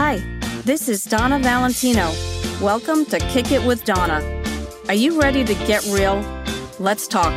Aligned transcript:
Hi, 0.00 0.18
this 0.64 0.88
is 0.88 1.02
Donna 1.02 1.40
Valentino. 1.40 2.12
Welcome 2.62 3.04
to 3.06 3.18
Kick 3.18 3.50
It 3.50 3.66
with 3.66 3.84
Donna. 3.84 4.22
Are 4.86 4.94
you 4.94 5.20
ready 5.20 5.44
to 5.44 5.54
get 5.66 5.84
real? 5.86 6.20
Let's 6.78 7.08
talk. 7.08 7.32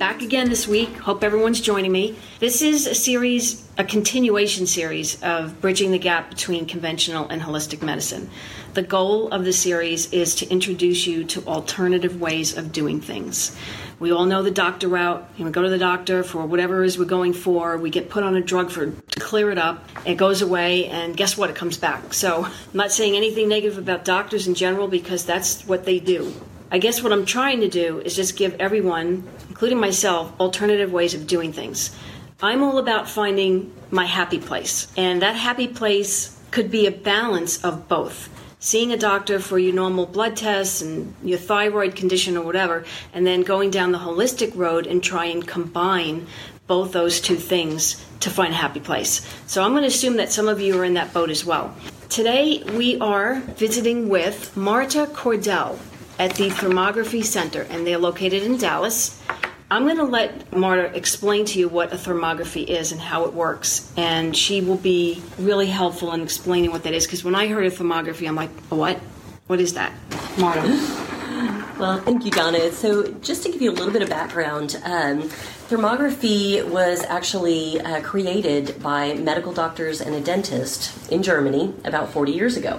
Back 0.00 0.20
again 0.20 0.48
this 0.48 0.66
week. 0.66 0.96
Hope 0.96 1.22
everyone's 1.22 1.60
joining 1.60 1.92
me. 1.92 2.18
This 2.40 2.60
is 2.60 2.88
a 2.88 2.94
series, 2.96 3.64
a 3.78 3.84
continuation 3.84 4.66
series 4.66 5.22
of 5.22 5.60
bridging 5.60 5.92
the 5.92 5.98
gap 5.98 6.30
between 6.30 6.66
conventional 6.66 7.28
and 7.28 7.40
holistic 7.40 7.82
medicine. 7.82 8.28
The 8.74 8.82
goal 8.82 9.28
of 9.28 9.44
the 9.44 9.52
series 9.52 10.12
is 10.12 10.34
to 10.34 10.48
introduce 10.48 11.06
you 11.06 11.22
to 11.26 11.46
alternative 11.46 12.20
ways 12.20 12.56
of 12.56 12.72
doing 12.72 13.00
things. 13.00 13.56
We 14.04 14.12
all 14.12 14.26
know 14.26 14.42
the 14.42 14.50
doctor 14.50 14.86
route. 14.86 15.26
You 15.38 15.44
know, 15.44 15.48
we 15.48 15.52
go 15.52 15.62
to 15.62 15.70
the 15.70 15.78
doctor 15.78 16.22
for 16.22 16.44
whatever 16.44 16.84
it 16.84 16.88
is 16.88 16.98
we're 16.98 17.06
going 17.06 17.32
for. 17.32 17.78
We 17.78 17.88
get 17.88 18.10
put 18.10 18.22
on 18.22 18.36
a 18.36 18.42
drug 18.42 18.70
for 18.70 18.90
to 18.90 19.18
clear 19.18 19.50
it 19.50 19.56
up. 19.56 19.82
It 20.04 20.16
goes 20.16 20.42
away, 20.42 20.88
and 20.88 21.16
guess 21.16 21.38
what? 21.38 21.48
It 21.48 21.56
comes 21.56 21.78
back. 21.78 22.12
So 22.12 22.44
I'm 22.44 22.52
not 22.74 22.92
saying 22.92 23.16
anything 23.16 23.48
negative 23.48 23.78
about 23.78 24.04
doctors 24.04 24.46
in 24.46 24.54
general 24.54 24.88
because 24.88 25.24
that's 25.24 25.66
what 25.66 25.86
they 25.86 26.00
do. 26.00 26.34
I 26.70 26.76
guess 26.76 27.02
what 27.02 27.14
I'm 27.14 27.24
trying 27.24 27.60
to 27.60 27.68
do 27.70 27.98
is 28.00 28.14
just 28.14 28.36
give 28.36 28.54
everyone, 28.60 29.26
including 29.48 29.80
myself, 29.80 30.38
alternative 30.38 30.92
ways 30.92 31.14
of 31.14 31.26
doing 31.26 31.54
things. 31.54 31.96
I'm 32.42 32.62
all 32.62 32.76
about 32.76 33.08
finding 33.08 33.72
my 33.90 34.04
happy 34.04 34.38
place, 34.38 34.86
and 34.98 35.22
that 35.22 35.34
happy 35.34 35.66
place 35.66 36.38
could 36.50 36.70
be 36.70 36.86
a 36.86 36.90
balance 36.90 37.64
of 37.64 37.88
both. 37.88 38.28
Seeing 38.64 38.92
a 38.92 38.96
doctor 38.96 39.40
for 39.40 39.58
your 39.58 39.74
normal 39.74 40.06
blood 40.06 40.38
tests 40.38 40.80
and 40.80 41.14
your 41.22 41.38
thyroid 41.38 41.94
condition 41.94 42.34
or 42.34 42.46
whatever, 42.46 42.86
and 43.12 43.26
then 43.26 43.42
going 43.42 43.70
down 43.70 43.92
the 43.92 43.98
holistic 43.98 44.56
road 44.56 44.86
and 44.86 45.02
try 45.02 45.26
and 45.26 45.46
combine 45.46 46.26
both 46.66 46.92
those 46.92 47.20
two 47.20 47.36
things 47.36 48.02
to 48.20 48.30
find 48.30 48.54
a 48.54 48.56
happy 48.56 48.80
place. 48.80 49.20
So 49.46 49.62
I'm 49.62 49.72
going 49.72 49.82
to 49.82 49.88
assume 49.88 50.16
that 50.16 50.32
some 50.32 50.48
of 50.48 50.62
you 50.62 50.80
are 50.80 50.84
in 50.86 50.94
that 50.94 51.12
boat 51.12 51.28
as 51.28 51.44
well. 51.44 51.76
Today 52.08 52.62
we 52.72 52.98
are 53.00 53.40
visiting 53.40 54.08
with 54.08 54.56
Marta 54.56 55.10
Cordell 55.12 55.78
at 56.18 56.36
the 56.36 56.48
Thermography 56.48 57.22
Center, 57.22 57.66
and 57.68 57.86
they're 57.86 57.98
located 57.98 58.44
in 58.44 58.56
Dallas. 58.56 59.20
I'm 59.70 59.84
going 59.84 59.96
to 59.96 60.04
let 60.04 60.54
Marta 60.54 60.94
explain 60.94 61.46
to 61.46 61.58
you 61.58 61.68
what 61.68 61.92
a 61.92 61.96
thermography 61.96 62.66
is 62.66 62.92
and 62.92 63.00
how 63.00 63.24
it 63.24 63.32
works, 63.32 63.90
and 63.96 64.36
she 64.36 64.60
will 64.60 64.76
be 64.76 65.22
really 65.38 65.66
helpful 65.66 66.12
in 66.12 66.20
explaining 66.20 66.70
what 66.70 66.82
that 66.84 66.92
is. 66.92 67.06
Because 67.06 67.24
when 67.24 67.34
I 67.34 67.48
heard 67.48 67.64
of 67.64 67.74
thermography, 67.74 68.28
I'm 68.28 68.36
like, 68.36 68.50
what? 68.68 68.98
What 69.46 69.60
is 69.60 69.74
that, 69.74 69.92
Marta? 70.38 70.62
Well, 71.78 71.98
thank 71.98 72.24
you, 72.24 72.30
Donna. 72.30 72.70
So, 72.70 73.08
just 73.14 73.42
to 73.42 73.50
give 73.50 73.60
you 73.60 73.72
a 73.72 73.74
little 73.74 73.92
bit 73.92 74.00
of 74.00 74.08
background, 74.08 74.80
um, 74.84 75.22
thermography 75.68 76.64
was 76.64 77.02
actually 77.02 77.80
uh, 77.80 78.00
created 78.00 78.80
by 78.80 79.14
medical 79.14 79.52
doctors 79.52 80.00
and 80.00 80.14
a 80.14 80.20
dentist 80.20 81.10
in 81.10 81.24
Germany 81.24 81.74
about 81.84 82.10
40 82.10 82.30
years 82.30 82.56
ago. 82.56 82.78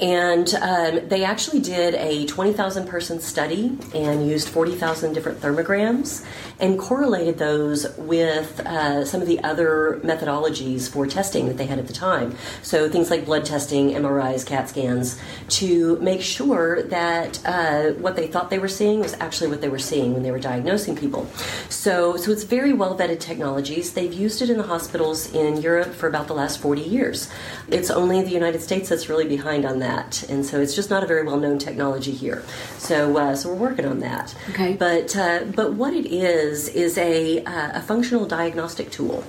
And 0.00 0.54
um, 0.54 1.08
they 1.08 1.24
actually 1.24 1.60
did 1.60 1.94
a 1.94 2.24
20,000 2.26 2.88
person 2.88 3.20
study 3.20 3.76
and 3.94 4.26
used 4.26 4.48
40,000 4.48 5.12
different 5.12 5.40
thermograms 5.40 6.24
and 6.58 6.78
correlated 6.78 7.38
those 7.38 7.86
with 7.96 8.60
uh, 8.60 9.04
some 9.04 9.20
of 9.20 9.26
the 9.26 9.40
other 9.40 10.00
methodologies 10.02 10.88
for 10.88 11.06
testing 11.06 11.48
that 11.48 11.58
they 11.58 11.66
had 11.66 11.78
at 11.78 11.86
the 11.86 11.92
time. 11.92 12.34
So 12.62 12.88
things 12.88 13.10
like 13.10 13.26
blood 13.26 13.44
testing, 13.44 13.90
MRIs, 13.90 14.46
CAT 14.46 14.70
scans, 14.70 15.20
to 15.48 15.98
make 16.00 16.22
sure 16.22 16.82
that 16.84 17.40
uh, 17.44 17.90
what 17.92 18.16
they 18.16 18.26
thought 18.26 18.48
they 18.48 18.58
were 18.58 18.68
seeing 18.68 19.00
was 19.00 19.14
actually 19.20 19.48
what 19.48 19.60
they 19.60 19.68
were 19.68 19.78
seeing 19.78 20.14
when 20.14 20.22
they 20.22 20.30
were 20.30 20.40
diagnosing 20.40 20.96
people. 20.96 21.26
So, 21.68 22.16
so 22.16 22.30
it's 22.30 22.44
very 22.44 22.72
well 22.72 22.96
vetted 22.96 23.20
technologies. 23.20 23.92
They've 23.92 24.12
used 24.12 24.40
it 24.40 24.48
in 24.48 24.56
the 24.56 24.62
hospitals 24.62 25.32
in 25.34 25.60
Europe 25.60 25.92
for 25.92 26.08
about 26.08 26.26
the 26.26 26.34
last 26.34 26.60
40 26.60 26.80
years. 26.82 27.30
It's 27.68 27.90
only 27.90 28.22
the 28.22 28.30
United 28.30 28.62
States 28.62 28.88
that's 28.88 29.08
really 29.08 29.28
behind 29.28 29.64
on 29.64 29.78
that 29.80 29.89
that, 29.90 30.22
and 30.30 30.44
so 30.44 30.60
it's 30.60 30.74
just 30.74 30.90
not 30.90 31.02
a 31.02 31.06
very 31.06 31.24
well 31.24 31.38
known 31.38 31.58
technology 31.58 32.12
here. 32.12 32.42
So, 32.78 33.16
uh, 33.16 33.34
so 33.36 33.50
we're 33.50 33.68
working 33.68 33.86
on 33.86 34.00
that. 34.00 34.34
Okay. 34.50 34.74
But 34.74 35.16
uh, 35.16 35.44
but 35.54 35.74
what 35.74 35.92
it 35.94 36.06
is 36.06 36.68
is 36.68 36.98
a 36.98 37.44
uh, 37.44 37.78
a 37.80 37.82
functional 37.82 38.26
diagnostic 38.26 38.90
tool. 38.90 39.24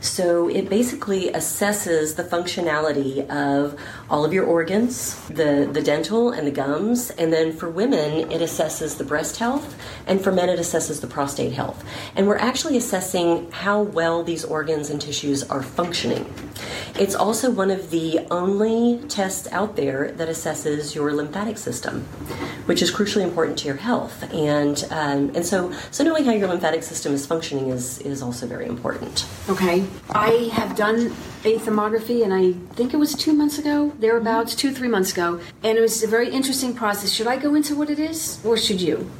So 0.00 0.48
it 0.48 0.70
basically 0.70 1.30
assesses 1.30 2.16
the 2.16 2.24
functionality 2.24 3.28
of 3.28 3.78
all 4.08 4.24
of 4.24 4.32
your 4.32 4.44
organs, 4.44 5.20
the, 5.28 5.68
the 5.70 5.82
dental 5.82 6.30
and 6.30 6.46
the 6.46 6.50
gums, 6.50 7.10
and 7.10 7.32
then 7.32 7.52
for 7.52 7.68
women, 7.68 8.30
it 8.30 8.40
assesses 8.40 8.96
the 8.96 9.04
breast 9.04 9.36
health, 9.36 9.76
and 10.06 10.22
for 10.22 10.32
men, 10.32 10.48
it 10.48 10.58
assesses 10.58 11.00
the 11.00 11.06
prostate 11.06 11.52
health. 11.52 11.84
And 12.16 12.26
we're 12.26 12.38
actually 12.38 12.76
assessing 12.76 13.50
how 13.50 13.82
well 13.82 14.22
these 14.22 14.44
organs 14.44 14.88
and 14.88 15.00
tissues 15.00 15.42
are 15.44 15.62
functioning. 15.62 16.32
It's 16.98 17.14
also 17.14 17.50
one 17.50 17.70
of 17.70 17.90
the 17.90 18.26
only 18.30 19.00
tests 19.08 19.48
out 19.52 19.76
there 19.76 20.12
that 20.12 20.28
assesses 20.28 20.94
your 20.94 21.12
lymphatic 21.12 21.58
system, 21.58 22.02
which 22.66 22.82
is 22.82 22.90
crucially 22.90 23.22
important 23.22 23.58
to 23.60 23.66
your 23.66 23.76
health. 23.76 24.22
And 24.32 24.84
um, 24.90 25.30
and 25.34 25.46
so 25.46 25.72
so 25.90 26.04
knowing 26.04 26.24
how 26.24 26.32
your 26.32 26.48
lymphatic 26.48 26.82
system 26.82 27.14
is 27.14 27.26
functioning 27.26 27.68
is 27.68 27.98
is 28.00 28.22
also 28.22 28.46
very 28.46 28.66
important. 28.66 29.26
Okay. 29.48 29.86
I 30.14 30.50
have 30.52 30.74
done 30.76 31.16
a 31.44 31.58
thermography, 31.58 32.22
and 32.22 32.32
I 32.32 32.52
think 32.74 32.92
it 32.92 32.98
was 32.98 33.14
two 33.14 33.32
months 33.32 33.58
ago, 33.58 33.92
thereabouts, 33.98 34.54
two, 34.54 34.72
three 34.72 34.88
months 34.88 35.12
ago. 35.12 35.40
And 35.62 35.78
it 35.78 35.80
was 35.80 36.02
a 36.02 36.06
very 36.06 36.30
interesting 36.30 36.74
process. 36.74 37.12
Should 37.12 37.26
I 37.26 37.36
go 37.36 37.54
into 37.54 37.74
what 37.74 37.90
it 37.90 37.98
is, 37.98 38.38
or 38.44 38.56
should 38.56 38.80
you? 38.80 39.10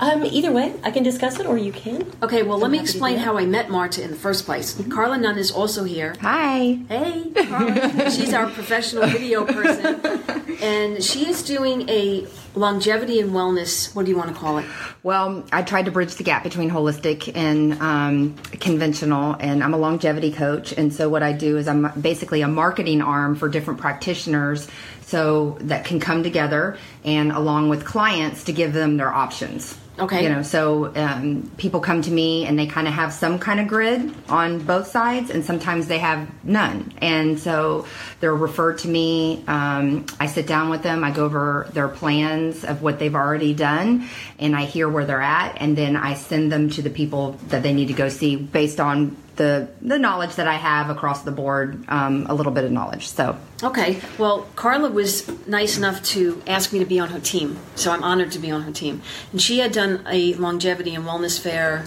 Um, 0.00 0.24
either 0.24 0.50
way, 0.50 0.74
I 0.82 0.90
can 0.90 1.02
discuss 1.02 1.38
it, 1.38 1.46
or 1.46 1.56
you 1.56 1.72
can. 1.72 2.10
Okay, 2.22 2.42
well, 2.42 2.58
let 2.58 2.66
I'm 2.66 2.72
me 2.72 2.80
explain 2.80 3.18
how 3.18 3.38
I 3.38 3.46
met 3.46 3.70
Marta 3.70 4.02
in 4.02 4.10
the 4.10 4.16
first 4.16 4.44
place. 4.44 4.80
Carla 4.90 5.16
Nunn 5.16 5.38
is 5.38 5.50
also 5.50 5.84
here. 5.84 6.14
Hi. 6.20 6.80
Hey, 6.88 7.30
Carla. 7.46 8.10
She's 8.10 8.34
our 8.34 8.50
professional 8.50 9.06
video 9.06 9.44
person. 9.44 10.00
And 10.64 11.04
she 11.04 11.28
is 11.28 11.42
doing 11.42 11.86
a 11.90 12.26
longevity 12.54 13.20
and 13.20 13.32
wellness, 13.32 13.94
what 13.94 14.06
do 14.06 14.10
you 14.10 14.16
want 14.16 14.30
to 14.30 14.34
call 14.34 14.58
it? 14.58 14.64
Well, 15.02 15.44
I 15.52 15.62
tried 15.62 15.84
to 15.86 15.90
bridge 15.90 16.14
the 16.14 16.24
gap 16.24 16.42
between 16.42 16.70
holistic 16.70 17.30
and 17.36 17.74
um, 17.82 18.34
conventional, 18.60 19.36
and 19.40 19.62
I'm 19.62 19.74
a 19.74 19.76
longevity 19.76 20.32
coach. 20.32 20.72
And 20.72 20.94
so, 20.94 21.08
what 21.10 21.22
I 21.22 21.32
do 21.32 21.53
is 21.56 21.68
I'm 21.68 21.90
basically 22.00 22.42
a 22.42 22.48
marketing 22.48 23.02
arm 23.02 23.36
for 23.36 23.48
different 23.48 23.80
practitioners 23.80 24.68
so 25.02 25.58
that 25.60 25.84
can 25.84 26.00
come 26.00 26.22
together 26.22 26.78
and 27.04 27.30
along 27.32 27.68
with 27.68 27.84
clients 27.84 28.44
to 28.44 28.52
give 28.52 28.72
them 28.72 28.96
their 28.96 29.12
options. 29.12 29.78
Okay. 29.96 30.24
You 30.24 30.28
know, 30.28 30.42
so 30.42 30.92
um, 30.96 31.52
people 31.56 31.78
come 31.78 32.02
to 32.02 32.10
me 32.10 32.46
and 32.46 32.58
they 32.58 32.66
kind 32.66 32.88
of 32.88 32.94
have 32.94 33.12
some 33.12 33.38
kind 33.38 33.60
of 33.60 33.68
grid 33.68 34.12
on 34.28 34.58
both 34.58 34.88
sides, 34.88 35.30
and 35.30 35.44
sometimes 35.44 35.86
they 35.86 35.98
have 35.98 36.28
none. 36.44 36.92
And 36.98 37.38
so 37.38 37.86
they're 38.18 38.34
referred 38.34 38.78
to 38.78 38.88
me. 38.88 39.44
Um, 39.46 40.06
I 40.18 40.26
sit 40.26 40.48
down 40.48 40.70
with 40.70 40.82
them, 40.82 41.04
I 41.04 41.12
go 41.12 41.24
over 41.24 41.68
their 41.74 41.86
plans 41.86 42.64
of 42.64 42.82
what 42.82 42.98
they've 42.98 43.14
already 43.14 43.54
done, 43.54 44.08
and 44.40 44.56
I 44.56 44.64
hear 44.64 44.88
where 44.88 45.04
they're 45.04 45.22
at, 45.22 45.58
and 45.60 45.78
then 45.78 45.94
I 45.94 46.14
send 46.14 46.50
them 46.50 46.70
to 46.70 46.82
the 46.82 46.90
people 46.90 47.38
that 47.48 47.62
they 47.62 47.72
need 47.72 47.86
to 47.86 47.94
go 47.94 48.08
see 48.08 48.34
based 48.34 48.80
on 48.80 49.16
the 49.36 49.68
the 49.82 49.98
knowledge 49.98 50.34
that 50.36 50.46
I 50.46 50.54
have 50.54 50.90
across 50.90 51.22
the 51.22 51.30
board, 51.32 51.84
um, 51.88 52.26
a 52.28 52.34
little 52.34 52.52
bit 52.52 52.64
of 52.64 52.70
knowledge. 52.72 53.08
So 53.08 53.36
Okay, 53.62 54.00
well, 54.18 54.46
Carla 54.56 54.90
was 54.90 55.26
nice 55.46 55.76
enough 55.78 56.02
to 56.14 56.40
ask 56.46 56.72
me 56.72 56.78
to 56.80 56.84
be 56.84 57.00
on 57.00 57.08
her 57.10 57.20
team, 57.20 57.58
so 57.74 57.90
I'm 57.90 58.02
honored 58.04 58.30
to 58.32 58.38
be 58.38 58.50
on 58.50 58.62
her 58.62 58.72
team. 58.72 59.02
And 59.32 59.40
she 59.40 59.58
had 59.58 59.72
done 59.72 60.04
a 60.08 60.34
longevity 60.34 60.94
and 60.94 61.04
wellness 61.04 61.40
fair 61.40 61.84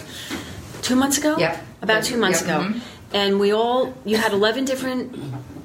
two 0.81 0.95
months 0.95 1.17
ago? 1.17 1.35
Yep. 1.37 1.63
About 1.81 2.03
two 2.03 2.17
months 2.17 2.41
Yep, 2.41 2.49
ago. 2.49 2.67
mhm. 2.69 2.81
And 3.13 3.39
we 3.39 3.53
all, 3.53 3.93
you 4.03 4.17
had 4.17 4.33
11 4.33 4.65
different 4.65 5.15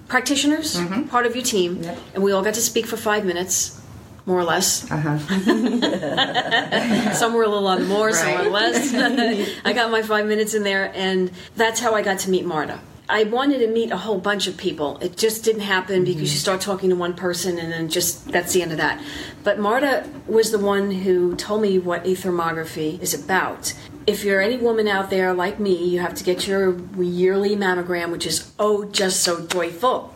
practitioners, 0.09 0.78
part 1.10 1.26
of 1.26 1.34
your 1.34 1.44
team, 1.44 1.76
Mm-hmm. 1.76 1.84
Yep. 1.84 1.99
and 2.14 2.22
we 2.22 2.32
all 2.32 2.43
got 2.43 2.54
to 2.54 2.60
speak 2.60 2.87
for 2.87 2.97
five 2.97 3.25
minutes. 3.25 3.81
More 4.24 4.38
or 4.38 4.44
less. 4.44 4.88
uh-huh. 4.90 5.19
some 7.14 7.34
were 7.34 7.42
a 7.42 7.48
little 7.48 7.66
on 7.66 7.86
more, 7.88 8.12
some 8.12 8.44
were 8.44 8.50
less. 8.50 8.94
I 9.64 9.72
got 9.72 9.90
my 9.90 10.02
five 10.02 10.26
minutes 10.26 10.54
in 10.54 10.62
there, 10.62 10.92
and 10.94 11.30
that's 11.56 11.80
how 11.80 11.94
I 11.94 12.02
got 12.02 12.20
to 12.20 12.30
meet 12.30 12.44
Marta. 12.44 12.78
I 13.08 13.24
wanted 13.24 13.58
to 13.58 13.66
meet 13.66 13.90
a 13.90 13.96
whole 13.96 14.19
bunch 14.19 14.46
of 14.46 14.56
people. 14.56 14.96
It 14.98 15.16
just 15.16 15.44
didn't 15.44 15.62
happen 15.62 16.04
because 16.04 16.32
you 16.32 16.38
start 16.38 16.60
talking 16.60 16.88
to 16.90 16.96
one 16.96 17.14
person, 17.14 17.58
and 17.58 17.72
then 17.72 17.88
just 17.88 18.28
that's 18.28 18.52
the 18.52 18.62
end 18.62 18.70
of 18.70 18.78
that. 18.78 19.02
But 19.42 19.58
Marta 19.58 20.08
was 20.26 20.52
the 20.52 20.58
one 20.58 20.92
who 20.92 21.34
told 21.34 21.62
me 21.62 21.78
what 21.78 22.06
a 22.06 22.10
thermography 22.10 23.00
is 23.02 23.12
about. 23.12 23.75
If 24.06 24.25
you're 24.25 24.40
any 24.40 24.56
woman 24.56 24.86
out 24.88 25.10
there 25.10 25.34
like 25.34 25.58
me, 25.58 25.84
you 25.84 26.00
have 26.00 26.14
to 26.14 26.25
get 26.25 26.46
your 26.46 26.78
yearly 26.96 27.56
mammogram, 27.56 28.12
which 28.12 28.26
is 28.26 28.52
oh, 28.58 28.84
just 28.84 29.20
so 29.20 29.46
joyful. 29.46 30.14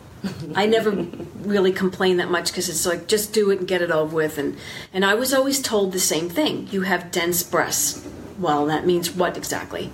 I 0.55 0.67
never 0.67 0.90
really 0.90 1.73
complain 1.73 2.17
that 2.19 2.31
much 2.31 2.49
because 2.49 2.69
it's 2.69 2.87
like 2.87 3.06
just 3.06 3.32
do 3.32 3.50
it 3.50 3.61
and 3.61 3.69
get 3.69 3.82
it 3.82 3.90
over 3.90 4.14
with. 4.14 4.38
And 4.38 4.56
and 4.93 5.05
I 5.05 5.14
was 5.14 5.32
always 5.32 5.61
told 5.61 5.93
the 5.93 6.00
same 6.00 6.28
thing: 6.28 6.69
you 6.70 6.82
have 6.82 7.11
dense 7.11 7.43
breasts. 7.43 8.06
Well, 8.38 8.67
that 8.67 8.84
means 8.84 9.11
what 9.12 9.37
exactly? 9.37 9.90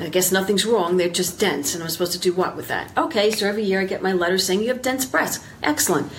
I 0.00 0.08
guess 0.08 0.32
nothing's 0.32 0.66
wrong. 0.66 0.96
They're 0.96 1.08
just 1.08 1.38
dense, 1.38 1.74
and 1.74 1.82
I'm 1.82 1.90
supposed 1.90 2.12
to 2.12 2.18
do 2.18 2.32
what 2.32 2.56
with 2.56 2.66
that? 2.68 2.90
Okay, 2.98 3.30
so 3.30 3.46
every 3.46 3.62
year 3.62 3.80
I 3.80 3.84
get 3.84 4.02
my 4.02 4.12
letter 4.12 4.36
saying 4.36 4.62
you 4.62 4.68
have 4.68 4.82
dense 4.82 5.06
breasts. 5.06 5.44
Excellent. 5.62 6.12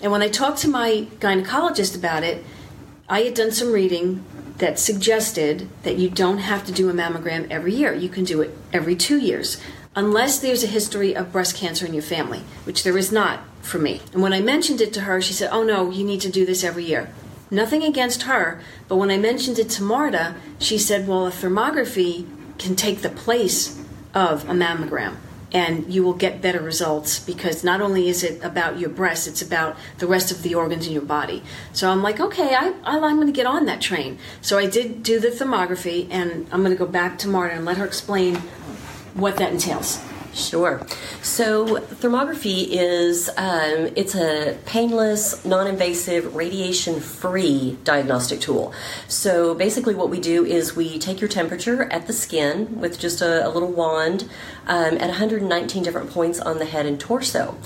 And 0.00 0.10
when 0.10 0.20
I 0.20 0.28
talked 0.28 0.58
to 0.58 0.68
my 0.68 1.06
gynecologist 1.20 1.96
about 1.96 2.24
it, 2.24 2.44
I 3.08 3.20
had 3.20 3.34
done 3.34 3.52
some 3.52 3.72
reading 3.72 4.24
that 4.58 4.78
suggested 4.78 5.68
that 5.84 5.96
you 5.96 6.10
don't 6.10 6.38
have 6.38 6.64
to 6.66 6.72
do 6.72 6.88
a 6.88 6.92
mammogram 6.92 7.48
every 7.50 7.74
year. 7.74 7.94
You 7.94 8.08
can 8.08 8.24
do 8.24 8.40
it 8.42 8.56
every 8.72 8.96
two 8.96 9.18
years, 9.18 9.60
unless 9.94 10.38
there's 10.38 10.64
a 10.64 10.68
history 10.68 11.14
of 11.14 11.32
breast 11.32 11.56
cancer 11.56 11.86
in 11.86 11.94
your 11.94 12.02
family, 12.02 12.42
which 12.64 12.82
there 12.82 12.96
is 12.96 13.12
not 13.12 13.40
for 13.60 13.78
me. 13.78 14.00
And 14.12 14.22
when 14.22 14.32
I 14.32 14.40
mentioned 14.40 14.80
it 14.80 14.92
to 14.94 15.02
her, 15.02 15.20
she 15.20 15.32
said, 15.32 15.50
Oh 15.52 15.62
no, 15.62 15.90
you 15.90 16.04
need 16.04 16.20
to 16.22 16.30
do 16.30 16.46
this 16.46 16.64
every 16.64 16.84
year. 16.84 17.12
Nothing 17.50 17.82
against 17.82 18.22
her, 18.22 18.62
but 18.88 18.96
when 18.96 19.10
I 19.10 19.18
mentioned 19.18 19.58
it 19.58 19.68
to 19.70 19.82
Marta, 19.82 20.34
she 20.58 20.78
said, 20.78 21.06
Well, 21.06 21.26
a 21.26 21.30
thermography 21.30 22.26
can 22.58 22.76
take 22.76 23.02
the 23.02 23.10
place 23.10 23.78
of 24.14 24.48
a 24.48 24.52
mammogram 24.52 25.16
and 25.52 25.92
you 25.92 26.02
will 26.02 26.14
get 26.14 26.40
better 26.40 26.60
results 26.60 27.18
because 27.18 27.62
not 27.62 27.80
only 27.80 28.08
is 28.08 28.24
it 28.24 28.42
about 28.42 28.78
your 28.78 28.88
breast, 28.88 29.28
it's 29.28 29.42
about 29.42 29.76
the 29.98 30.06
rest 30.06 30.32
of 30.32 30.42
the 30.42 30.54
organs 30.54 30.86
in 30.86 30.92
your 30.92 31.02
body. 31.02 31.42
So 31.72 31.90
I'm 31.90 32.02
like, 32.02 32.20
okay, 32.20 32.54
I, 32.54 32.72
I, 32.84 32.96
am 32.96 33.16
going 33.16 33.26
to 33.26 33.32
get 33.32 33.46
on 33.46 33.66
that 33.66 33.80
train. 33.80 34.18
So 34.40 34.58
I 34.58 34.66
did 34.66 35.02
do 35.02 35.20
the 35.20 35.28
thermography, 35.28 36.08
and 36.10 36.46
I'm 36.50 36.62
going 36.62 36.74
to 36.74 36.78
go 36.78 36.90
back 36.90 37.18
to 37.18 37.28
Marta 37.28 37.54
and 37.54 37.64
let 37.64 37.76
her 37.76 37.84
explain 37.84 38.40
what 39.14 39.36
that 39.36 39.52
entails. 39.52 40.00
Sure. 40.34 40.80
So 41.20 41.76
thermography 41.76 42.68
is 42.70 43.28
um, 43.36 43.90
it's 43.96 44.14
a 44.14 44.56
painless, 44.64 45.44
non-invasive, 45.44 46.34
radiation-free 46.34 47.78
diagnostic 47.84 48.40
tool. 48.40 48.72
So 49.08 49.54
basically, 49.54 49.94
what 49.94 50.08
we 50.08 50.20
do 50.20 50.46
is 50.46 50.74
we 50.74 50.98
take 50.98 51.20
your 51.20 51.28
temperature 51.28 51.84
at 51.84 52.06
the 52.06 52.14
skin 52.14 52.80
with 52.80 52.98
just 52.98 53.20
a, 53.20 53.46
a 53.46 53.50
little 53.50 53.70
wand 53.70 54.28
um, 54.66 54.96
at 54.96 55.08
119 55.08 55.82
different 55.82 56.10
points 56.10 56.40
on 56.40 56.58
the 56.58 56.64
head 56.64 56.86
and 56.86 56.98
torso, 56.98 57.56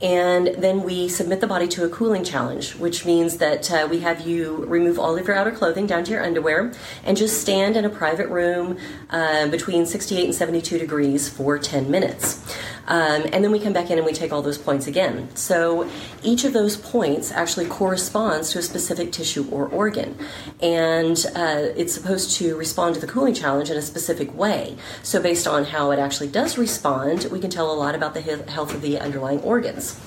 and 0.00 0.48
then 0.58 0.82
we 0.82 1.08
submit 1.08 1.40
the 1.40 1.46
body 1.46 1.66
to 1.68 1.84
a 1.84 1.88
cooling 1.88 2.24
challenge, 2.24 2.74
which 2.74 3.06
means 3.06 3.38
that 3.38 3.70
uh, 3.70 3.88
we 3.90 4.00
have 4.00 4.26
you 4.26 4.64
remove 4.66 4.98
all 4.98 5.16
of 5.16 5.26
your 5.26 5.36
outer 5.36 5.50
clothing 5.50 5.86
down 5.86 6.04
to 6.04 6.10
your 6.10 6.22
underwear 6.22 6.72
and 7.04 7.16
just 7.16 7.40
stand 7.40 7.76
in 7.76 7.84
a 7.84 7.90
private 7.90 8.28
room 8.28 8.76
uh, 9.10 9.48
between 9.48 9.86
68 9.86 10.24
and 10.24 10.34
72 10.34 10.78
degrees 10.78 11.28
for 11.28 11.58
10 11.58 11.90
minutes. 11.90 12.42
Um, 12.86 13.24
and 13.32 13.44
then 13.44 13.50
we 13.50 13.58
come 13.58 13.72
back 13.72 13.90
in 13.90 13.98
and 13.98 14.06
we 14.06 14.12
take 14.12 14.32
all 14.32 14.42
those 14.42 14.58
points 14.58 14.86
again. 14.86 15.34
So 15.34 15.88
each 16.22 16.44
of 16.44 16.52
those 16.52 16.76
points 16.76 17.32
actually 17.32 17.66
corresponds 17.66 18.50
to 18.52 18.58
a 18.58 18.62
specific 18.62 19.12
tissue 19.12 19.48
or 19.50 19.66
organ. 19.66 20.16
And 20.60 21.16
uh, 21.34 21.72
it's 21.76 21.94
supposed 21.94 22.36
to 22.38 22.56
respond 22.56 22.94
to 22.96 23.00
the 23.00 23.06
cooling 23.06 23.34
challenge 23.34 23.70
in 23.70 23.76
a 23.76 23.82
specific 23.82 24.34
way. 24.36 24.76
So, 25.02 25.22
based 25.22 25.46
on 25.46 25.64
how 25.64 25.90
it 25.90 25.98
actually 25.98 26.28
does 26.28 26.58
respond, 26.58 27.28
we 27.30 27.40
can 27.40 27.50
tell 27.50 27.70
a 27.70 27.74
lot 27.74 27.94
about 27.94 28.14
the 28.14 28.20
health 28.20 28.74
of 28.74 28.82
the 28.82 28.98
underlying 28.98 29.40
organs 29.40 30.00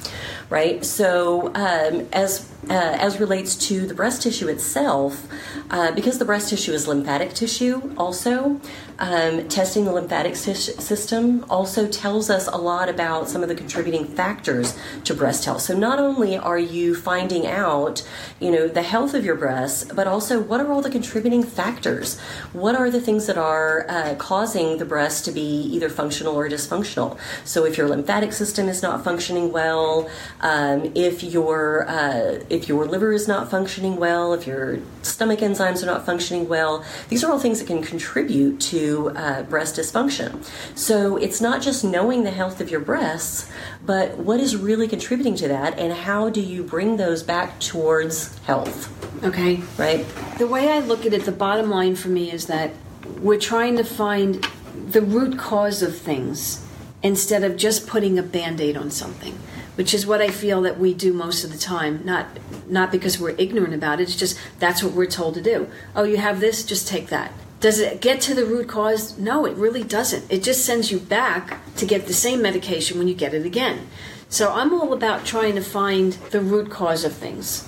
right? 0.50 0.85
So, 0.85 1.47
um, 1.56 2.07
as 2.13 2.50
uh, 2.69 2.73
as 2.73 3.19
relates 3.19 3.56
to 3.68 3.85
the 3.88 3.94
breast 3.94 4.21
tissue 4.21 4.47
itself, 4.47 5.27
uh, 5.69 5.91
because 5.91 6.19
the 6.19 6.25
breast 6.25 6.50
tissue 6.50 6.73
is 6.73 6.88
lymphatic 6.88 7.33
tissue, 7.33 7.94
also 7.97 8.59
um, 8.99 9.47
testing 9.47 9.85
the 9.85 9.91
lymphatic 9.91 10.35
system 10.35 11.45
also 11.49 11.88
tells 11.88 12.29
us 12.29 12.47
a 12.47 12.57
lot 12.57 12.89
about 12.89 13.29
some 13.29 13.44
of 13.44 13.49
the 13.49 13.55
contributing 13.55 14.05
factors 14.05 14.77
to 15.03 15.13
breast 15.13 15.45
health. 15.45 15.61
So, 15.61 15.77
not 15.77 15.99
only 15.99 16.38
are 16.38 16.57
you 16.57 16.95
finding 16.95 17.45
out, 17.45 18.07
you 18.39 18.49
know, 18.49 18.67
the 18.67 18.81
health 18.81 19.13
of 19.13 19.23
your 19.23 19.35
breasts, 19.35 19.85
but 19.94 20.07
also 20.07 20.41
what 20.41 20.59
are 20.59 20.71
all 20.71 20.81
the 20.81 20.89
contributing 20.89 21.44
factors? 21.44 22.19
What 22.53 22.75
are 22.75 22.89
the 22.89 22.99
things 22.99 23.27
that 23.27 23.38
are 23.38 23.85
uh, 23.88 24.15
causing 24.15 24.77
the 24.77 24.85
breast 24.85 25.25
to 25.25 25.31
be 25.31 25.41
either 25.41 25.89
functional 25.89 26.35
or 26.35 26.49
dysfunctional? 26.49 27.19
So, 27.44 27.65
if 27.65 27.77
your 27.77 27.88
lymphatic 27.88 28.33
system 28.33 28.67
is 28.67 28.81
not 28.81 29.03
functioning 29.03 29.51
well, 29.51 30.09
um, 30.41 30.91
if 30.95 31.23
your 31.23 31.88
uh, 31.88 32.39
if 32.49 32.67
your 32.67 32.85
liver 32.88 33.13
is 33.13 33.27
not 33.27 33.51
functioning 33.51 33.97
well, 33.97 34.33
if 34.33 34.47
your 34.47 34.79
stomach 35.03 35.39
enzymes 35.39 35.83
are 35.83 35.88
not 35.88 36.05
functioning 36.05 36.49
well, 36.49 36.83
these 37.09 37.23
are 37.23 37.31
all 37.31 37.39
things 37.39 37.59
that 37.59 37.67
can 37.67 37.83
contribute 37.83 38.59
to 38.59 38.87
uh, 39.16 39.44
breast 39.44 39.75
dysfunction. 39.75 40.44
So 40.75 41.18
it's 41.18 41.42
not 41.42 41.62
just 41.62 41.84
knowing 41.84 42.24
the 42.24 42.31
health 42.31 42.62
of 42.62 42.69
your 42.69 42.80
breasts, 42.80 43.50
but 43.86 44.18
what 44.18 44.39
is 44.39 44.56
really 44.56 44.88
contributing 44.88 45.36
to 45.38 45.48
that, 45.48 45.78
and 45.80 45.94
how 45.94 46.30
do 46.30 46.42
you 46.42 46.63
bring 46.63 46.98
those 46.98 47.24
back 47.24 47.60
towards 47.60 48.38
health? 48.39 48.94
Okay, 49.24 49.62
right. 49.78 50.06
The 50.38 50.48
way 50.48 50.69
I 50.69 50.80
look 50.80 51.06
at 51.06 51.13
it, 51.13 51.25
the 51.25 51.31
bottom 51.31 51.69
line 51.69 51.95
for 51.95 52.10
me 52.10 52.31
is 52.31 52.48
that 52.48 52.72
we're 53.19 53.39
trying 53.39 53.78
to 53.78 53.84
find 53.84 54.45
the 54.90 55.01
root 55.01 55.38
cause 55.38 55.81
of 55.81 55.98
things 55.98 56.66
instead 57.04 57.44
of 57.44 57.57
just 57.57 57.88
putting 57.88 58.18
a 58.18 58.24
band 58.24 58.60
aid 58.60 58.78
on 58.78 58.92
something 58.92 59.38
which 59.78 59.94
is 59.94 60.07
what 60.07 60.22
I 60.22 60.30
feel 60.30 60.63
that 60.63 60.80
we 60.80 60.94
do 60.95 61.13
most 61.13 61.44
of 61.44 61.51
the 61.51 61.57
time. 61.57 62.01
Not 62.04 62.25
not 62.68 62.92
because 62.92 63.19
we're 63.19 63.36
ignorant 63.38 63.75
about 63.75 64.00
it. 64.01 64.04
It's 64.04 64.16
just 64.16 64.38
that's 64.60 64.83
what 64.83 64.94
we're 64.94 65.06
told 65.06 65.36
to 65.36 65.42
do. 65.42 65.69
Oh, 65.95 66.04
you 66.04 66.18
have 66.18 66.40
this, 66.40 66.66
just 66.66 66.88
take 66.88 67.07
that. 67.07 67.31
Does 67.59 67.80
it 67.80 68.01
get 68.01 68.21
to 68.21 68.36
the 68.36 68.45
root 68.45 68.68
cause? 68.68 69.18
No, 69.18 69.45
it 69.45 69.56
really 69.56 69.83
doesn't. 69.83 70.31
It 70.31 70.44
just 70.44 70.65
sends 70.65 70.92
you 70.92 71.00
back 71.00 71.59
to 71.77 71.86
get 71.86 72.06
the 72.06 72.13
same 72.13 72.42
medication 72.42 72.98
when 72.98 73.07
you 73.07 73.15
get 73.15 73.33
it 73.33 73.45
again. 73.45 73.88
So 74.30 74.54
I'm 74.54 74.74
all 74.74 74.94
about 74.94 75.25
trying 75.25 75.56
to 75.56 75.62
find 75.62 76.13
the 76.31 76.42
root 76.42 76.69
cause 76.69 77.04
of 77.04 77.13
things. 77.13 77.68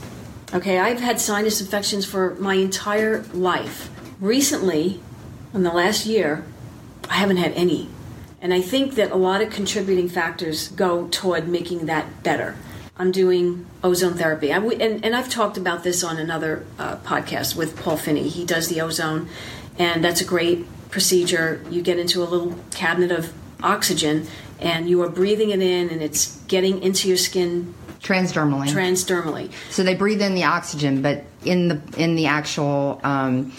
Okay, 0.53 0.79
I've 0.79 0.99
had 0.99 1.19
sinus 1.19 1.61
infections 1.61 2.05
for 2.05 2.35
my 2.35 2.55
entire 2.55 3.23
life. 3.33 3.89
Recently, 4.19 4.99
in 5.53 5.63
the 5.63 5.71
last 5.71 6.05
year, 6.05 6.43
I 7.09 7.15
haven't 7.15 7.37
had 7.37 7.53
any 7.53 7.89
and 8.41 8.53
I 8.53 8.61
think 8.61 8.95
that 8.95 9.11
a 9.11 9.15
lot 9.15 9.41
of 9.41 9.49
contributing 9.49 10.07
factors 10.07 10.69
go 10.69 11.07
toward 11.09 11.47
making 11.47 11.87
that 11.87 12.23
better. 12.23 12.55
I'm 12.97 13.11
doing 13.11 13.65
ozone 13.83 14.15
therapy. 14.15 14.51
And, 14.51 14.71
and 14.81 15.15
I've 15.15 15.29
talked 15.29 15.57
about 15.57 15.83
this 15.83 16.03
on 16.03 16.17
another 16.17 16.65
uh, 16.77 16.97
podcast 16.97 17.55
with 17.55 17.77
Paul 17.77 17.97
Finney. 17.97 18.27
He 18.27 18.45
does 18.45 18.67
the 18.67 18.81
ozone, 18.81 19.29
and 19.79 20.03
that's 20.03 20.21
a 20.21 20.25
great 20.25 20.65
procedure. 20.91 21.63
You 21.71 21.81
get 21.81 21.97
into 21.97 22.21
a 22.21 22.25
little 22.25 22.55
cabinet 22.71 23.11
of 23.11 23.33
oxygen, 23.63 24.27
and 24.59 24.89
you 24.89 25.01
are 25.01 25.09
breathing 25.09 25.49
it 25.49 25.61
in, 25.61 25.89
and 25.89 26.03
it's 26.03 26.37
getting 26.43 26.83
into 26.83 27.07
your 27.07 27.17
skin 27.17 27.73
transdermally. 28.01 28.67
Transdermally. 28.67 29.51
So 29.71 29.83
they 29.83 29.95
breathe 29.95 30.21
in 30.21 30.35
the 30.35 30.43
oxygen, 30.43 31.01
but 31.01 31.23
in 31.43 31.69
the 31.69 31.81
in 31.97 32.15
the 32.15 32.27
actual 32.27 32.99
um, 33.03 33.53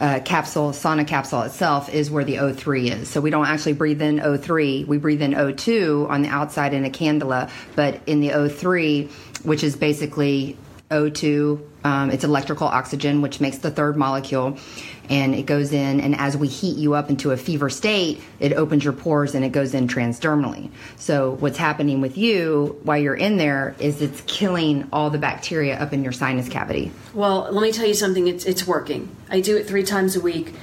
uh, 0.00 0.20
capsule, 0.24 0.70
sauna 0.70 1.06
capsule 1.06 1.42
itself, 1.42 1.92
is 1.92 2.10
where 2.10 2.24
the 2.24 2.36
O3 2.36 3.00
is. 3.00 3.08
So 3.08 3.20
we 3.20 3.30
don't 3.30 3.46
actually 3.46 3.72
breathe 3.72 4.02
in 4.02 4.18
O3. 4.18 4.86
We 4.86 4.98
breathe 4.98 5.22
in 5.22 5.32
O2 5.32 6.08
on 6.08 6.22
the 6.22 6.28
outside 6.28 6.74
in 6.74 6.84
a 6.84 6.90
cannula, 6.90 7.50
but 7.74 8.00
in 8.06 8.20
the 8.20 8.30
O3, 8.30 9.10
which 9.44 9.64
is 9.64 9.76
basically 9.76 10.56
O2, 10.90 11.60
um, 11.86 12.10
it's 12.10 12.24
electrical 12.24 12.66
oxygen, 12.66 13.22
which 13.22 13.40
makes 13.40 13.58
the 13.58 13.70
third 13.70 13.96
molecule 13.96 14.58
and 15.08 15.36
it 15.36 15.46
goes 15.46 15.72
in 15.72 16.00
and 16.00 16.16
as 16.16 16.36
we 16.36 16.48
heat 16.48 16.76
you 16.76 16.94
up 16.94 17.10
into 17.10 17.30
a 17.30 17.36
fever 17.36 17.70
state 17.70 18.20
it 18.40 18.52
opens 18.54 18.82
your 18.82 18.92
pores 18.92 19.36
and 19.36 19.44
it 19.44 19.50
goes 19.50 19.72
in 19.72 19.86
transdermally. 19.86 20.68
So 20.96 21.36
what's 21.36 21.58
happening 21.58 22.00
with 22.00 22.18
you 22.18 22.76
while 22.82 22.98
you're 22.98 23.14
in 23.14 23.36
there 23.36 23.76
is 23.78 24.02
it's 24.02 24.20
killing 24.22 24.88
all 24.92 25.10
the 25.10 25.18
bacteria 25.18 25.78
up 25.78 25.92
in 25.92 26.02
your 26.02 26.10
sinus 26.10 26.48
cavity. 26.48 26.90
Well 27.14 27.48
let 27.52 27.62
me 27.62 27.70
tell 27.70 27.86
you 27.86 27.94
something. 27.94 28.26
It's, 28.26 28.44
it's 28.44 28.66
working. 28.66 29.14
I 29.30 29.40
do 29.40 29.56
it 29.56 29.68
three 29.68 29.84
times 29.84 30.16
a 30.16 30.20
week. 30.20 30.54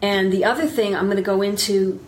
And 0.00 0.32
the 0.32 0.44
other 0.44 0.68
thing 0.68 0.94
i'm 0.94 1.06
going 1.06 1.16
to 1.16 1.22
go 1.22 1.42
into 1.42 1.98